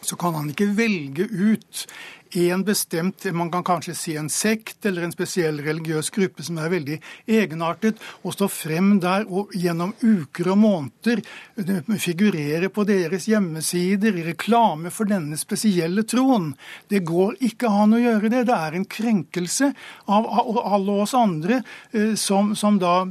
[0.00, 1.86] så kan han ikke velge ut
[2.34, 6.72] en bestemt, man kan kanskje si en sekt eller en spesiell religiøs gruppe som er
[6.72, 6.98] veldig
[7.30, 11.22] egenartet, og stå frem der og gjennom uker og måneder
[11.60, 16.52] eh, figurere på deres hjemmesider i reklame for denne spesielle troen.
[16.90, 18.44] Det går ikke an å gjøre det.
[18.50, 19.70] Det er en krenkelse
[20.10, 21.60] av alle oss andre
[21.92, 23.02] eh, som, som da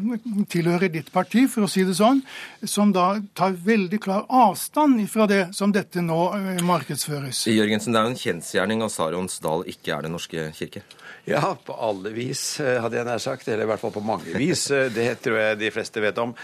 [0.51, 2.21] tilhører ditt parti, for å si det sånn,
[2.67, 7.45] som da tar veldig klar avstand fra det som dette nå eh, markedsføres.
[7.53, 10.81] Jørgensen, det er jo en kjensgjerning av Sara Arons dal ikke er Den norske kirke?
[11.25, 13.47] Ja, på alle vis, eh, hadde jeg nær sagt.
[13.47, 14.69] Eller i hvert fall på mange vis.
[14.71, 16.35] Eh, det tror jeg de fleste vet om.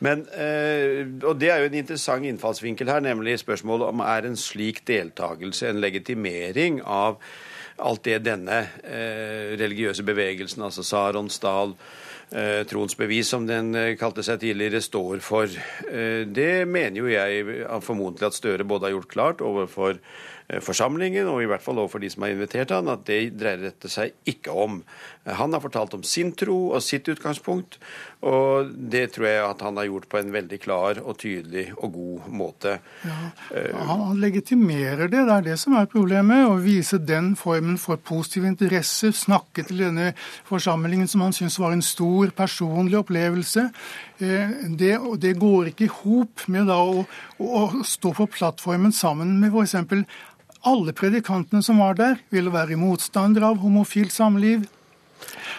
[0.00, 4.36] Men, eh, og Det er jo en interessant innfallsvinkel her, nemlig spørsmålet om er en
[4.36, 7.18] slik deltakelse en legitimering av
[7.78, 8.68] alt det denne
[9.58, 11.74] religiøse bevegelsen, altså Sarons dal,
[12.68, 15.46] Troens bevis, som den kalte seg tidligere, står for.
[15.46, 19.98] Det mener jo jeg formodentlig at Støre både har gjort klart overfor
[20.41, 23.70] Eh, forsamlingen, og i hvert fall overfor de som har invitert han, at det dreier
[23.70, 24.80] dette seg ikke om.
[25.24, 27.78] Eh, han har fortalt om sin tro og sitt utgangspunkt,
[28.26, 31.94] og det tror jeg at han har gjort på en veldig klar og tydelig og
[31.96, 32.76] god måte.
[33.06, 33.18] Ja,
[33.56, 36.46] eh, han legitimerer det, det er det som er problemet.
[36.46, 40.12] Å vise den formen for positiv interesse, snakke til denne
[40.48, 43.68] forsamlingen som han syns var en stor personlig opplevelse.
[44.22, 47.02] Det, det går ikke i hop med å,
[47.42, 49.74] å, stå på plattformen sammen med f.eks
[50.68, 54.68] alle predikantene som var der, ville være motstandere av homofilt samliv.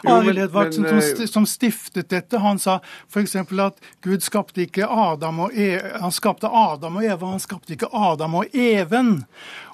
[0.03, 3.35] Arild Edvardsen, som, eh, som, stiftet dette, han sa f.eks.
[3.35, 7.91] at Gud skapte ikke Adam og Eva, han skapte Adam og Eva, han skapte ikke
[7.93, 9.13] Adam og Even.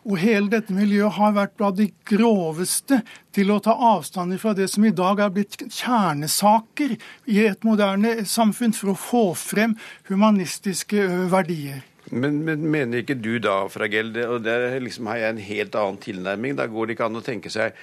[0.05, 3.01] Og hele dette miljøet har vært blant de groveste
[3.35, 6.95] til å ta avstand fra det som i dag er blitt kjernesaker
[7.29, 9.75] i et moderne samfunn for å få frem
[10.09, 11.83] humanistiske verdier.
[12.09, 15.99] Men, men, mener ikke du da, Fragel, og der liksom har jeg en helt annen
[16.01, 17.77] tilnærming, da går det ikke an å tenke seg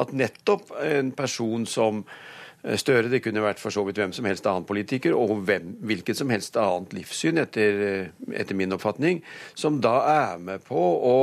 [0.00, 4.28] at nettopp en person som eh, Støre, det kunne vært for så vidt hvem som
[4.28, 9.22] helst annen politiker, og hvem, hvilket som helst annet livssyn, etter, eh, etter min oppfatning,
[9.54, 11.18] som da er med på å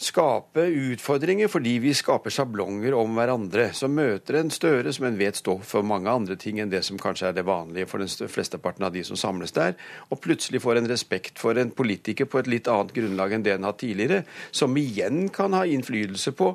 [0.00, 3.68] skape utfordringer fordi vi skaper sjablonger om hverandre.
[3.76, 6.98] Som møter en Støre som en vet står for mange andre ting enn det som
[7.00, 9.76] kanskje er det vanlige for den flesteparten av de som samles der,
[10.08, 13.54] og plutselig får en respekt for en politiker på et litt annet grunnlag enn det
[13.56, 14.22] en har tidligere,
[14.56, 16.54] som igjen kan ha innflytelse på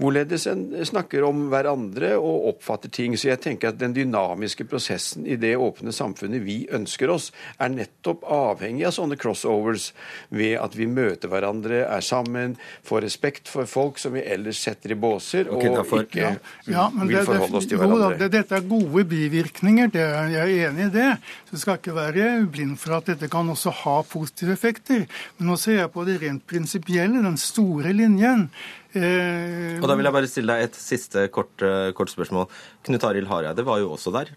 [0.00, 3.14] hvorledes en snakker om hverandre og oppfatter ting.
[3.14, 7.30] Så jeg tenker at den dynamiske prosessen i det åpne samfunnet vi ønsker oss,
[7.60, 9.90] er nettopp avhengig av sånne crossovers
[10.34, 12.56] ved at vi møter hverandre, er sammen,
[12.86, 16.32] få respekt for folk som vi ellers setter i båser, og derfor, ikke ja,
[16.66, 18.18] ja, vil det, forholde oss til jo, hverandre.
[18.22, 20.04] det, dette er gode bivirkninger, det,
[20.34, 21.08] jeg er enig i det.
[21.48, 25.06] Så vi skal ikke være blind for at dette kan også ha positive effekter.
[25.38, 28.48] Men nå ser jeg på det rent prinsipielle, den store linjen.
[28.90, 32.48] Eh, Og da vil jeg bare stille deg et siste kort, eh, kort spørsmål.
[32.88, 34.32] Knut Arild Hareide var jo også der.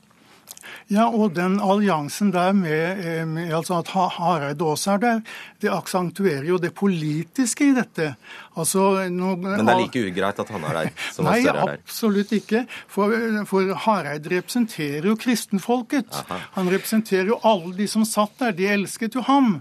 [0.91, 5.21] Ja, og den alliansen der med, eh, med altså at Ha- Hareide også er der,
[5.61, 8.15] det aksentuerer jo det politiske i dette.
[8.57, 11.73] Altså, nå, Men det er like ugreit at han er der som Nei, er der.
[11.79, 12.65] absolutt ikke.
[12.87, 13.13] For,
[13.49, 16.23] for Hareide representerer jo kristenfolket.
[16.57, 18.51] Han representerer jo alle de som satt der.
[18.57, 19.59] De elsket jo ham.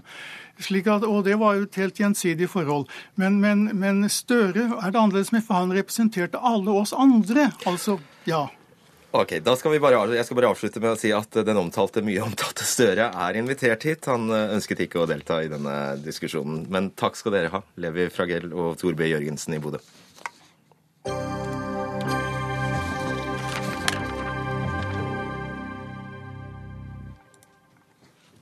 [0.61, 2.85] Slik at, og det var jo et helt gjensidig forhold.
[3.17, 7.47] Men, men, men Støre er det annerledes med, for han representerte alle oss andre.
[7.65, 7.97] Altså,
[8.29, 8.45] ja.
[9.13, 12.01] Ok, da skal vi bare, Jeg skal bare avslutte med å si at den omtalte,
[12.01, 14.07] mye omtalte Støre er invitert hit.
[14.09, 16.63] Han eh, ønsket ikke å delta i denne diskusjonen.
[16.73, 19.83] Men takk skal dere ha, Levi Fragell og Torbjørn Jørgensen i Bodø.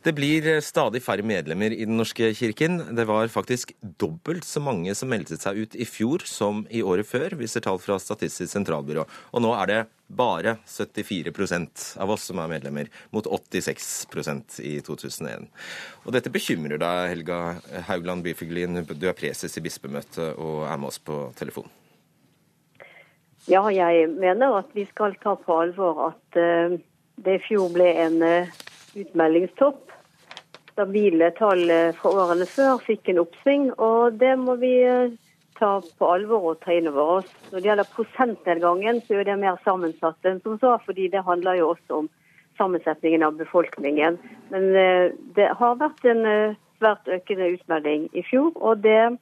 [0.01, 2.79] Det blir stadig færre medlemmer i Den norske kirken.
[2.97, 7.05] Det var faktisk dobbelt så mange som meldte seg ut i fjor som i året
[7.05, 9.03] før, viser tall fra Statistisk sentralbyrå.
[9.29, 15.45] Og nå er det bare 74% av oss som er medlemmer, mot 86% i 2001.
[16.07, 17.37] Og dette bekymrer deg, Helga
[17.91, 18.81] Haugland Byfuglin.
[18.97, 21.69] Du er preses i bispemøtet og er med oss på telefon.
[23.45, 26.79] Ja, jeg mener at vi skal ta på alvor at eh,
[27.21, 28.61] det i fjor ble en eh,
[28.95, 29.91] utmeldingstopp.
[30.71, 31.65] Stabile tall
[31.97, 35.13] fra årene før fikk en oppsving, og det må vi eh,
[35.61, 37.29] ta på alvor og ta inn over oss.
[37.51, 41.59] Når det gjelder prosentnedgangen, så er det mer sammensatt enn som så, fordi det handler
[41.59, 42.09] jo også om
[42.59, 44.17] sammensetningen av befolkningen.
[44.53, 49.13] Men eh, det har vært en eh, svært økende utmelding i fjor, og det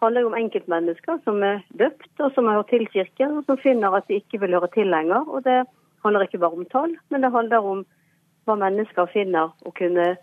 [0.00, 3.60] handler jo om enkeltmennesker som er døpt, og som har hørt til kirken, og som
[3.60, 5.24] finner at de ikke vil høre til lenger.
[5.28, 5.62] Og det
[6.04, 7.82] handler ikke bare om tall, men det handler om
[8.50, 10.16] hva mennesker finner å kunne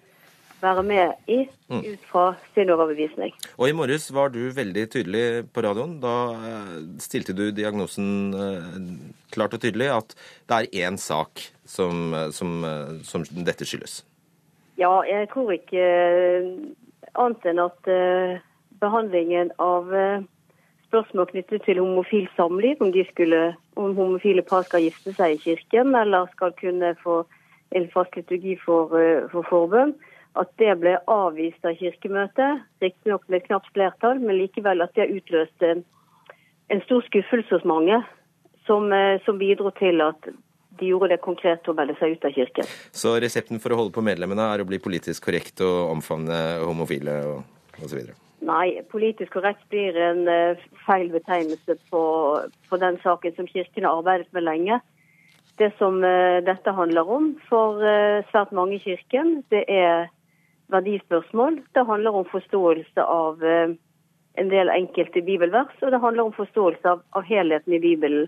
[0.62, 1.82] være med i Mm.
[1.84, 3.34] ut fra sin overbevisning.
[3.60, 5.98] Og i morges var du veldig tydelig på radioen.
[6.00, 6.70] Da eh,
[7.04, 8.70] stilte du diagnosen eh,
[9.36, 10.16] klart og tydelig at
[10.48, 12.64] det er én sak som, eh, som,
[13.04, 14.06] som dette skyldes.
[14.80, 15.84] Ja, jeg tror ikke
[17.20, 18.40] annet enn at eh,
[18.80, 19.92] behandlingen av
[20.88, 25.42] spørsmål knyttet til homofil samliv, om, de skulle, om homofile par skal gifte seg i
[25.50, 27.26] kirken eller skal kunne få
[27.76, 29.94] en fast liturgi for, eh, for forbønn,
[30.38, 35.10] at det ble avvist av Kirkemøtet, riktignok med et knapt flertall, men likevel at det
[35.10, 35.86] utløste en,
[36.70, 38.04] en stor skuffelse hos mange,
[38.68, 40.30] som, eh, som bidro til at
[40.78, 42.70] de gjorde det konkret å melde seg ut av kirken.
[42.94, 47.18] Så resepten for å holde på medlemmene er å bli politisk korrekt og omfavne homofile
[47.32, 48.12] og osv.
[48.46, 52.04] Nei, politisk korrekt blir en eh, feil betegnelse på,
[52.70, 54.80] på den saken som Kirken har arbeidet med lenge.
[55.58, 60.06] Det som eh, dette handler om for eh, svært mange i Kirken, det er
[60.70, 61.64] verdispørsmål.
[61.74, 63.74] Det handler om forståelse av eh,
[64.38, 68.28] en del enkelte bibelvers, og det handler om forståelse av, av helheten i Bibelen.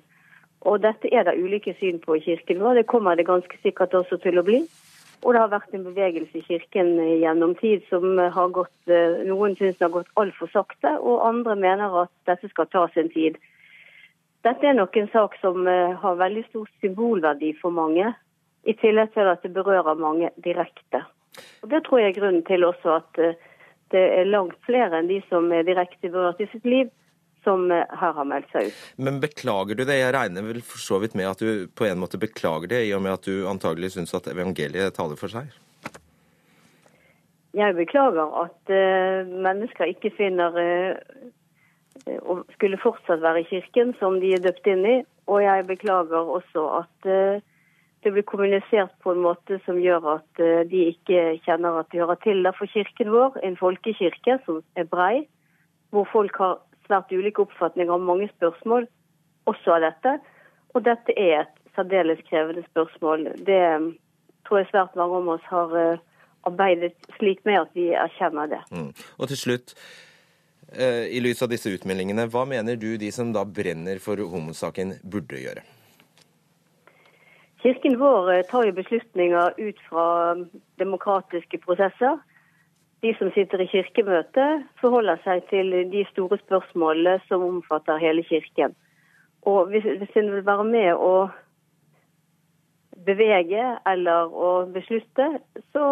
[0.65, 2.81] Og dette er det ulike syn på i Kirken vår.
[2.81, 4.63] Det kommer det ganske sikkert også til å bli.
[5.21, 8.91] Og det har vært en bevegelse i Kirken gjennom tid som har gått
[9.27, 13.37] Noen syns har gått altfor sakte, og andre mener at dette skal ta sin tid.
[14.47, 18.13] Dette er nok en sak som eh, har veldig stor symbolverdi for mange,
[18.67, 21.03] i tillegg til at det berører mange direkte.
[21.63, 23.35] Og Det tror jeg er grunnen til også at eh,
[23.91, 26.91] det er langt flere enn de som er direkte berørt i sitt liv,
[27.43, 28.77] som eh, her har meldt seg ut.
[28.95, 29.97] Men beklager du det?
[29.99, 32.93] Jeg regner vel for så vidt med at du på en måte beklager det, i
[32.95, 35.51] og med at du antagelig syns at evangeliet taler for seg?
[37.59, 38.71] Jeg beklager at
[39.25, 40.53] mennesker ikke finner
[42.07, 44.97] å skulle fortsatt være i kirken som de er døpt inn i.
[45.29, 47.41] Og jeg beklager også at eh,
[48.03, 52.01] det blir kommunisert på en måte som gjør at eh, de ikke kjenner at de
[52.01, 52.55] hører til der.
[52.57, 55.27] For kirken vår, en folkekirke som er brei,
[55.93, 58.87] hvor folk har svært ulike oppfatninger om mange spørsmål,
[59.49, 60.19] også av dette.
[60.73, 63.31] Og dette er et særdeles krevende spørsmål.
[63.45, 63.89] Det eh,
[64.47, 66.05] tror jeg svært mange av oss har eh,
[66.47, 68.61] arbeidet slik med at vi erkjenner det.
[68.71, 68.93] Mm.
[69.19, 69.75] Og til slutt,
[70.69, 75.41] i lys av disse utmeldingene, hva mener du de som da brenner for homosaken, burde
[75.41, 75.63] gjøre?
[77.61, 80.45] Kirken vår eh, tar jo beslutninger ut fra um,
[80.79, 82.19] demokratiske prosesser.
[83.03, 88.75] De som sitter i kirkemøtet, forholder seg til de store spørsmålene som omfatter hele kirken.
[89.47, 91.29] Og hvis, hvis en vil være med å
[93.07, 95.29] bevege eller å beslutte,
[95.71, 95.85] så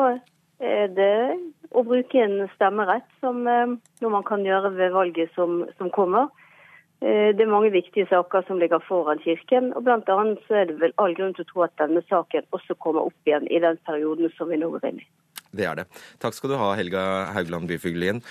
[0.59, 1.37] er det
[1.75, 6.29] å bruke en stemmerett, som eh, noe man kan gjøre ved valget som, som kommer.
[7.01, 9.73] Eh, det er mange viktige saker som ligger foran Kirken.
[9.77, 12.77] og annet så er det vel all grunn til å tro at denne saken også
[12.81, 15.07] kommer opp igjen i den perioden som vi nå går inn i.
[15.57, 15.85] Det er det.
[16.19, 17.03] Takk skal du ha, Helga
[17.35, 18.21] Haugland Byfuglien.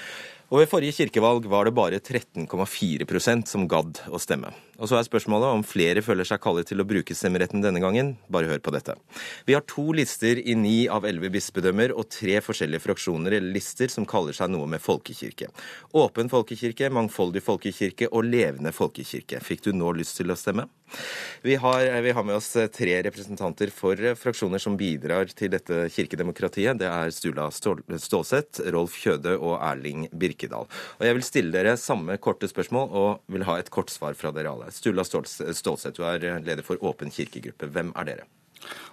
[0.47, 4.53] Og Ved forrige kirkevalg var det bare 13,4% som gadd å stemme.
[4.77, 8.13] Og så er spørsmålet om flere føler seg kallet til å bruke stemmeretten denne gangen.
[8.31, 8.95] Bare hør på dette.
[9.49, 13.91] Vi har to lister i ni av elleve bispedømmer og tre forskjellige fraksjoner eller lister
[13.91, 15.49] som kaller seg noe med folkekirke.
[15.97, 19.41] Åpen folkekirke, mangfoldig folkekirke og levende folkekirke.
[19.43, 20.69] Fikk du nå lyst til å stemme?
[21.43, 26.79] Vi har, vi har med oss tre representanter for fraksjoner som bidrar til dette kirkedemokratiet.
[26.79, 30.07] Det er Stula Stålseth, Rolf Kjøde og Erling
[30.37, 30.69] Birkedal.
[31.01, 34.33] Og Jeg vil stille dere samme korte spørsmål og vil ha et kort svar fra
[34.37, 34.71] dere alle.
[34.71, 37.73] Sturla Stålseth, du er leder for Åpen kirkegruppe.
[37.73, 38.27] Hvem er dere?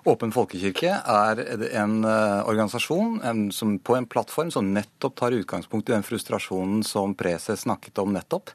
[0.03, 1.39] Åpen folkekirke er
[1.79, 6.83] en uh, organisasjon en, som på en plattform som nettopp tar utgangspunkt i den frustrasjonen
[6.85, 8.51] som preses snakket om nettopp.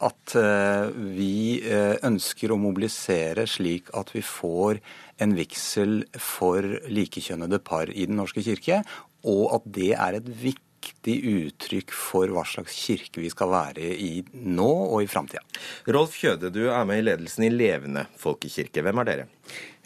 [0.00, 0.86] At eh,
[1.16, 4.80] vi uh, ønsker å mobilisere slik at vi får
[5.20, 8.80] en vigsel for likekjønnede par i Den norske kirke,
[9.28, 13.84] og at det er et viktig viktig uttrykk for hva slags kirke vi skal være
[13.92, 15.42] i nå og i framtida.
[15.86, 18.82] Rolf Kjøde, du er med i ledelsen i Levende folkekirke.
[18.82, 19.28] Hvem er dere?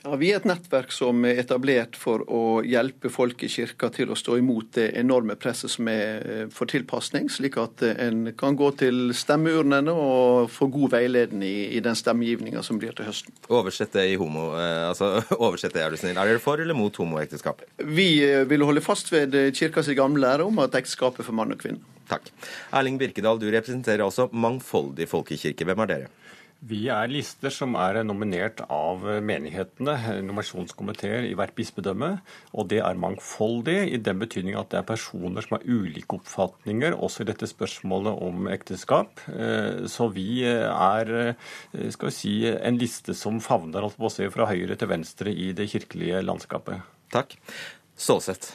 [0.05, 4.11] Ja, Vi er et nettverk som er etablert for å hjelpe folk i kirka til
[4.13, 8.29] å stå imot det enorme presset som er eh, for tilpasning, slik at eh, en
[8.37, 13.09] kan gå til stemmeurnene og få god veiledning i, i den stemmegivninga som blir til
[13.09, 13.33] høsten.
[13.49, 16.21] Oversett det i homo, eh, altså oversett det, er du snill.
[16.21, 17.65] Er dere for eller mot homoekteskap?
[17.81, 18.11] Vi
[18.51, 21.81] vil holde fast ved kirkas gamle lære om at ekteskap er for mann og kvinne.
[22.11, 22.29] Takk.
[22.77, 25.65] Erling Birkedal, du representerer altså Mangfoldig folkekirke.
[25.65, 26.13] Hvem er dere?
[26.65, 32.09] Vi er lister som er nominert av menighetene, nominasjonskomiteer i hvert bispedømme.
[32.57, 36.97] Og det er mangfoldig i den betydning at det er personer som har ulike oppfatninger,
[36.97, 39.21] også i dette spørsmålet om ekteskap.
[39.29, 44.23] Eh, så vi er eh, skal vi si, en liste som favner alt på oss,
[44.33, 46.81] fra høyre til venstre i det kirkelige landskapet.
[47.13, 47.37] Takk.
[47.93, 48.55] Stålsett.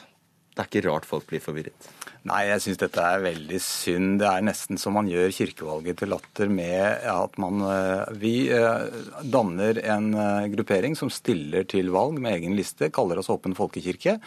[0.50, 1.92] Det er ikke rart folk blir forvirret.
[2.28, 4.18] Nei, jeg syns dette er veldig synd.
[4.20, 8.98] Det er nesten som man gjør kirkevalget til latter med at man eh, Vi eh,
[9.24, 14.18] danner en eh, gruppering som stiller til valg med egen liste, kaller oss Åpen folkekirke.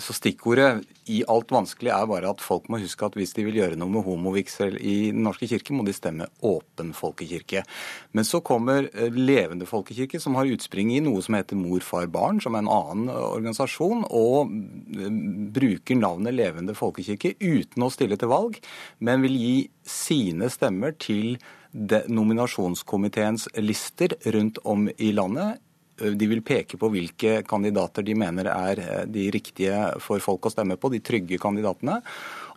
[0.00, 3.58] Så stikkordet i alt vanskelig er bare at folk må huske at hvis de vil
[3.58, 7.64] gjøre noe med homovigsel i Den norske kirke, må de stemme Åpen folkekirke.
[8.16, 8.86] Men så kommer
[9.16, 12.72] Levende folkekirke, som har utspring i noe som heter Mor, far, barn, som er en
[12.72, 14.52] annen organisasjon, og
[15.56, 18.58] bruker navnet Levende folkekirke folkekirke uten å stille til valg,
[19.00, 21.38] men vil gi sine stemmer til
[22.10, 25.60] nominasjonskomiteens lister rundt om i landet.
[26.00, 30.52] De vil peke på hvilke kandidater de mener er eh, de riktige for folk å
[30.54, 31.98] stemme på, de trygge kandidatene.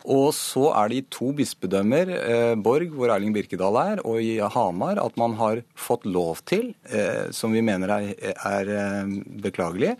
[0.08, 4.38] Og så er det i to bispedømmer, eh, Borg, hvor Erling Birkedal er, og i
[4.40, 9.12] Hamar, at man har fått lov til, eh, som vi mener er, er
[9.44, 9.98] beklagelig,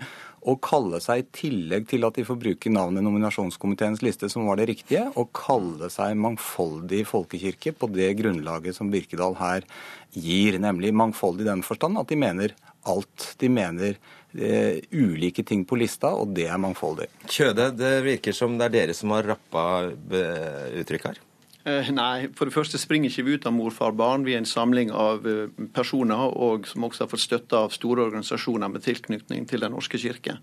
[0.50, 4.60] å kalle seg, i tillegg til at de får bruke navnet nominasjonskomiteens liste, som var
[4.60, 9.68] det riktige, å kalle seg mangfoldig folkekirke på det grunnlaget som Birkedal her
[10.14, 12.56] gir, nemlig mangfoldig i den forstand at de mener
[12.90, 13.34] alt.
[13.40, 13.98] De mener
[14.36, 17.10] eh, ulike ting på lista, og det er mangfoldig.
[17.28, 21.24] Kjøde, det virker som det er dere som har rappa eh, uttrykk her?
[21.64, 24.26] Eh, nei, for det første springer ikke vi ut av mor, far, barn.
[24.28, 28.04] Vi er en samling av eh, personer og som også har fått støtte av store
[28.10, 30.36] organisasjoner med tilknytning til Den norske kirke.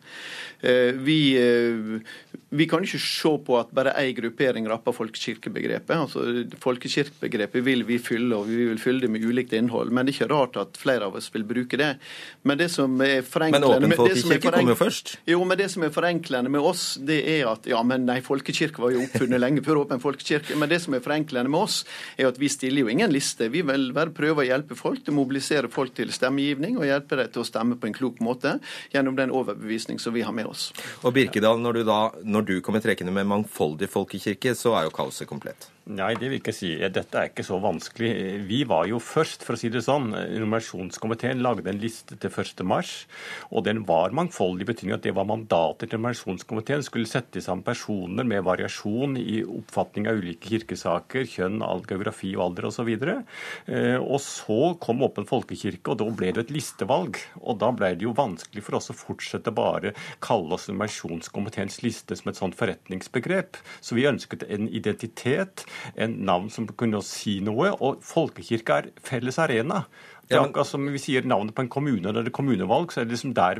[0.64, 1.18] Eh, vi,
[2.56, 5.92] vi kan ikke se på at bare én gruppering rapper folkekirkebegrepet.
[6.06, 6.24] Altså,
[6.62, 9.92] folkekirkebegrepet vil vi fylle, og vi vil fylle det med ulikt innhold.
[9.92, 11.90] Men det er ikke rart at flere av oss vil bruke det.
[12.48, 15.14] Men det som er forenklende Men åpen folkekirke kommer jo først?
[15.28, 18.80] Jo, men det som er forenklende med oss, det er at ja, men nei, folkekirke
[18.80, 20.56] var jo oppfunnet lenge før åpen folkekirke.
[20.56, 21.82] Men det som er forenklende med oss,
[22.16, 23.50] er at vi stiller jo ingen liste.
[23.50, 27.18] Vi vil bare prøve å hjelpe folk til å mobilisere folk til stemmegivning, og hjelpe
[27.20, 28.58] dem til å stemme på en klok måte
[28.94, 30.70] gjennom den overbevisning som vi har med oss.
[31.02, 34.94] Og Birkedal, når du, da, når du kommer trekkende med mangfoldig folkekirke, så er jo
[34.94, 35.70] kaoset komplett.
[35.90, 36.68] Nei, det vil jeg ikke si.
[36.92, 38.10] Dette er ikke så vanskelig.
[38.46, 40.12] Vi var jo først, for å si det sånn.
[40.12, 42.62] Nominasjonskomiteen lagde en liste til 1.
[42.68, 42.92] mars,
[43.50, 46.84] og den var mangfoldig i betydning at det var mandater til nominasjonskomiteen.
[46.86, 51.58] Skulle sette sammen personer med variasjon i oppfatning av ulike kirkesaker, kjønn,
[51.90, 52.92] geografi og alder osv.
[52.94, 57.18] Eh, og så kom Åpen folkekirke, og da ble det et listevalg.
[57.40, 62.20] Og da ble det jo vanskelig for oss å fortsette bare kalle oss nominasjonskomiteens liste
[62.20, 63.58] som et sånt forretningsbegrep.
[63.82, 67.72] Så vi ønsket en identitet en navn som kunne si noe.
[67.80, 69.84] Og folkekirka er felles arena.
[70.30, 73.16] Det men, som vi sier navnet på en kommune eller det kommunevalg, så er det
[73.16, 73.58] liksom der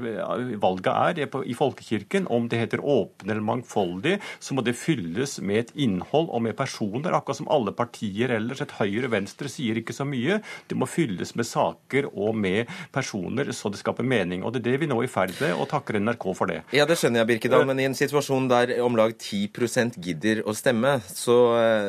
[0.62, 1.16] valget er.
[1.16, 2.29] Det er på, I folkekirken.
[2.31, 6.55] Om det heter åpen eller mangfoldig, så må det fylles med et innhold og med
[6.59, 7.16] personer.
[7.16, 8.62] Akkurat som alle partier ellers.
[8.62, 10.39] Et høyre venstre sier ikke så mye.
[10.71, 14.45] Det må fylles med saker og med personer, så det skaper mening.
[14.45, 16.61] Og det er det vi nå er i ferd med, og takker NRK for det.
[16.77, 17.66] Ja, det skjønner jeg, Birkedal.
[17.66, 21.41] Men i en situasjon der om lag 10% gidder å stemme, så,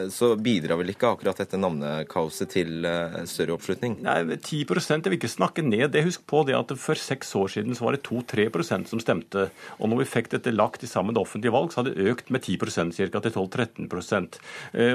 [0.09, 3.99] så bidrar vel ikke akkurat dette navnekaoset til eh, større oppslutning?
[4.01, 6.05] Nei, 10 jeg vil ikke snakke ned det.
[6.05, 9.49] Husk på det at For seks år siden så var det 2-3% som stemte.
[9.79, 12.31] Og når vi fikk dette lagt i sammen med offentlige valg, så hadde det økt
[12.31, 13.19] med 10% ca.
[13.19, 14.39] til 12-13 prosent.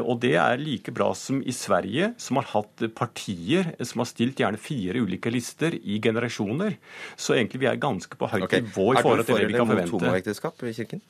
[0.00, 4.40] Og det er like bra som i Sverige, som har hatt partier som har stilt
[4.40, 6.78] gjerne fire ulike lister i generasjoner.
[7.16, 8.64] Så egentlig vi er ganske på høyt okay.
[8.64, 9.82] nivå i forhold til det vi kan forvente.
[9.82, 11.04] Er du for eller mot homoekteskap i Kirken?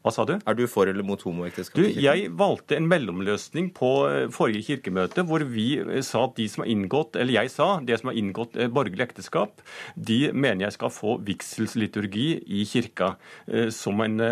[0.00, 0.32] Hva sa du?
[0.38, 1.76] Er du for eller mot homoekteskap?
[1.76, 6.46] Du, jeg valgte en mellomløsning på eh, forrige kirkemøte, hvor vi eh, sa at de
[6.48, 9.60] som har inngått, eller jeg sa, de som har inngått eh, borgerlig ekteskap,
[9.96, 13.12] de mener jeg skal få vigselsliturgi i kirka
[13.74, 14.22] som en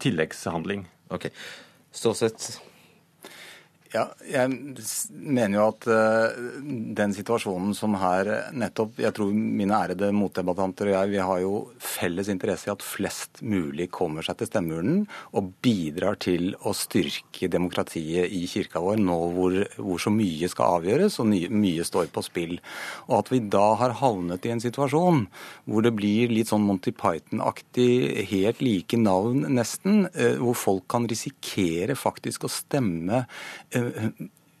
[0.00, 0.86] tilleggshandling.
[1.12, 1.28] Ok.
[1.94, 2.48] Ståsett
[3.92, 4.50] ja, jeg
[5.10, 6.38] mener jo at uh,
[6.98, 11.52] den situasjonen som her nettopp Jeg tror mine ærede motdebattanter og jeg vi har jo
[11.82, 15.04] felles interesse i at flest mulig kommer seg til stemmeurnen
[15.36, 20.80] og bidrar til å styrke demokratiet i kirka vår nå hvor, hvor så mye skal
[20.80, 22.56] avgjøres og nye, mye står på spill.
[23.08, 25.26] Og at vi da har havnet i en situasjon
[25.66, 31.08] hvor det blir litt sånn Monty Python-aktig, helt like navn nesten, uh, hvor folk kan
[31.10, 33.26] risikere faktisk å stemme
[33.75, 33.75] Eh,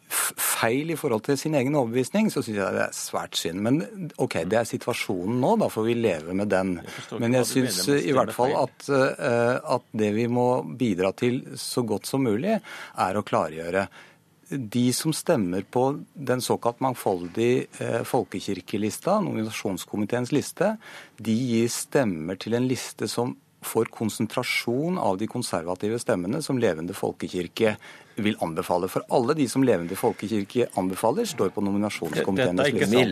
[0.06, 3.62] feil i forhold til sin egen overbevisning, så syns jeg det er svært synd.
[3.64, 3.80] Men
[4.22, 6.76] OK, det er situasjonen nå, da får vi leve med den.
[7.18, 11.82] Men jeg syns i hvert fall at, eh, at det vi må bidra til så
[11.86, 13.88] godt som mulig, er å klargjøre
[14.46, 20.76] de som stemmer på den såkalt mangfoldige eh, folkekirkelista, nominasjonskomiteens liste,
[21.18, 23.34] de gir stemmer til en liste som
[23.66, 27.74] får konsentrasjon av de konservative stemmene som levende folkekirke
[28.22, 28.88] vil anbefale.
[28.90, 33.04] For alle de som levende folkekirke anbefaler, står på nominasjonskomiteens liste.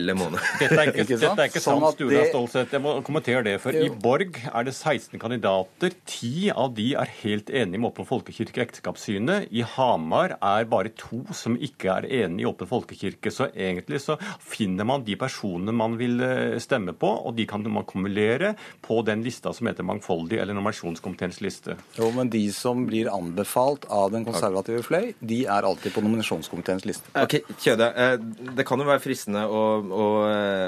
[0.59, 2.75] Dette er ikke, dette er ikke sånn sant, Stura Stålseth.
[2.75, 3.55] Jeg må kommentere det.
[3.63, 5.95] For i Borg er det 16 kandidater.
[6.09, 9.49] Ti av de er helt enige med Åpen folkekirke og ekteskapssynet.
[9.55, 13.33] I Hamar er bare to som ikke er enige i Åpen folkekirke.
[13.33, 17.63] Så egentlig så finner man de personene man vil eh, stemme på, og de kan
[17.65, 18.53] man kumulere
[18.85, 21.77] på den lista som heter Mangfoldig eller nominasjonskomiteens liste.
[21.97, 26.03] Jo, men de som blir anbefalt av den konservative fløy, fløy, de er alltid på
[26.05, 27.11] nominasjonskomiteens liste.
[27.19, 28.15] Ok, Kjøde, eh,
[28.55, 30.07] Det kan jo være fristende å, å,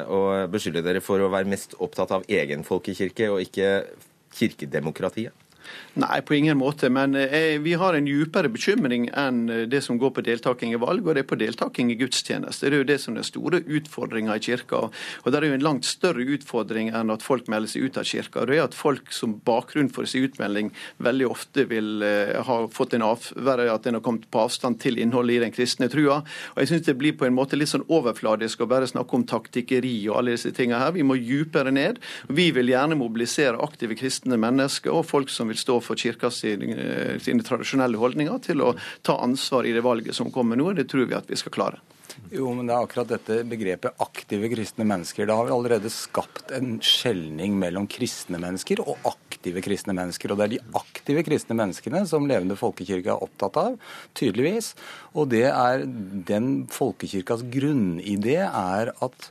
[0.05, 0.21] å
[0.51, 3.71] beskylde dere for å være mest opptatt av egen folkekirke og ikke
[4.37, 5.46] kirkedemokratiet?
[5.97, 6.89] Nei, på ingen måte.
[6.93, 10.79] Men eh, vi har en djupere bekymring enn eh, det som går på deltaking i
[10.81, 12.69] valg, og det er på deltaking i gudstjeneste.
[12.69, 14.83] Det er jo det som er den store utfordringa i kirka.
[15.23, 18.05] Og det er jo en langt større utfordring enn at folk melder seg ut av
[18.05, 18.45] kirka.
[18.45, 20.69] Det er at folk som bakgrunn for sin utmelding
[21.03, 25.01] veldig ofte vil eh, ha fått en avvære, at en har kommet på avstand til
[25.01, 26.21] innholdet i den kristne trua.
[26.53, 29.25] Og jeg syns det blir på en måte litt sånn overfladisk å bare snakke om
[29.27, 30.93] taktikkeri og alle disse tingene her.
[30.93, 31.97] Vi må djupere ned.
[32.29, 37.19] Vi vil gjerne mobilisere aktive kristne mennesker og folk som vil stå for kirka sine,
[37.23, 38.73] sine tradisjonelle holdninger til å
[39.05, 40.71] ta ansvar i det valget som kommer nå.
[40.77, 41.83] Det tror vi at vi skal klare.
[42.33, 45.27] Jo, men det er akkurat dette begrepet aktive kristne mennesker.
[45.27, 50.33] Det har vi allerede skapt en skjelning mellom kristne mennesker og aktive kristne mennesker.
[50.33, 53.77] Og det er de aktive kristne menneskene som Levende folkekirke er opptatt av,
[54.17, 54.73] tydeligvis.
[55.15, 55.85] Og det er
[56.27, 59.29] den folkekirkas grunnidé er at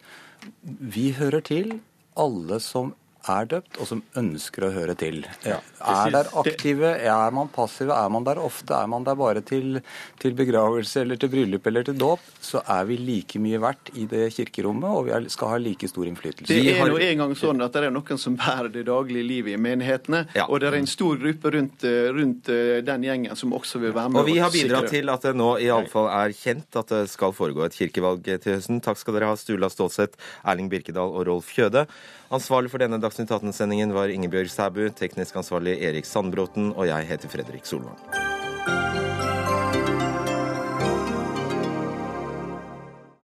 [0.62, 1.76] vi hører til
[2.16, 2.94] alle som
[3.32, 5.22] er døpt, og som ønsker å høre til.
[5.46, 9.42] Ja, er der aktive, er man passive, er man der ofte, er man der bare
[9.46, 9.80] til,
[10.22, 14.06] til begravelse eller til bryllup eller til dåp, så er vi like mye verdt i
[14.10, 16.50] det kirkerommet, og vi skal ha like stor innflytelse.
[16.50, 19.56] Det er jo en gang sånn at det er noen som bærer det daglige livet
[19.56, 20.48] i menighetene, ja.
[20.48, 22.52] og det er en stor gruppe rundt, rundt,
[22.86, 24.20] den gjengen som også vil være med.
[24.22, 27.66] Og vi har bidratt til at det nå iallfall er kjent at det skal foregå
[27.66, 28.82] et kirkevalg til høsten.
[28.84, 31.86] Takk skal dere ha, Stula Stålseth, Erling Birkedal og Rolf Kjøde.
[32.26, 37.30] Ansvarlig for denne Dagsnytt 18-sendingen var Ingebjørg Sæbu, teknisk ansvarlig Erik Sandbråten, og jeg heter
[37.30, 39.05] Fredrik Solvang.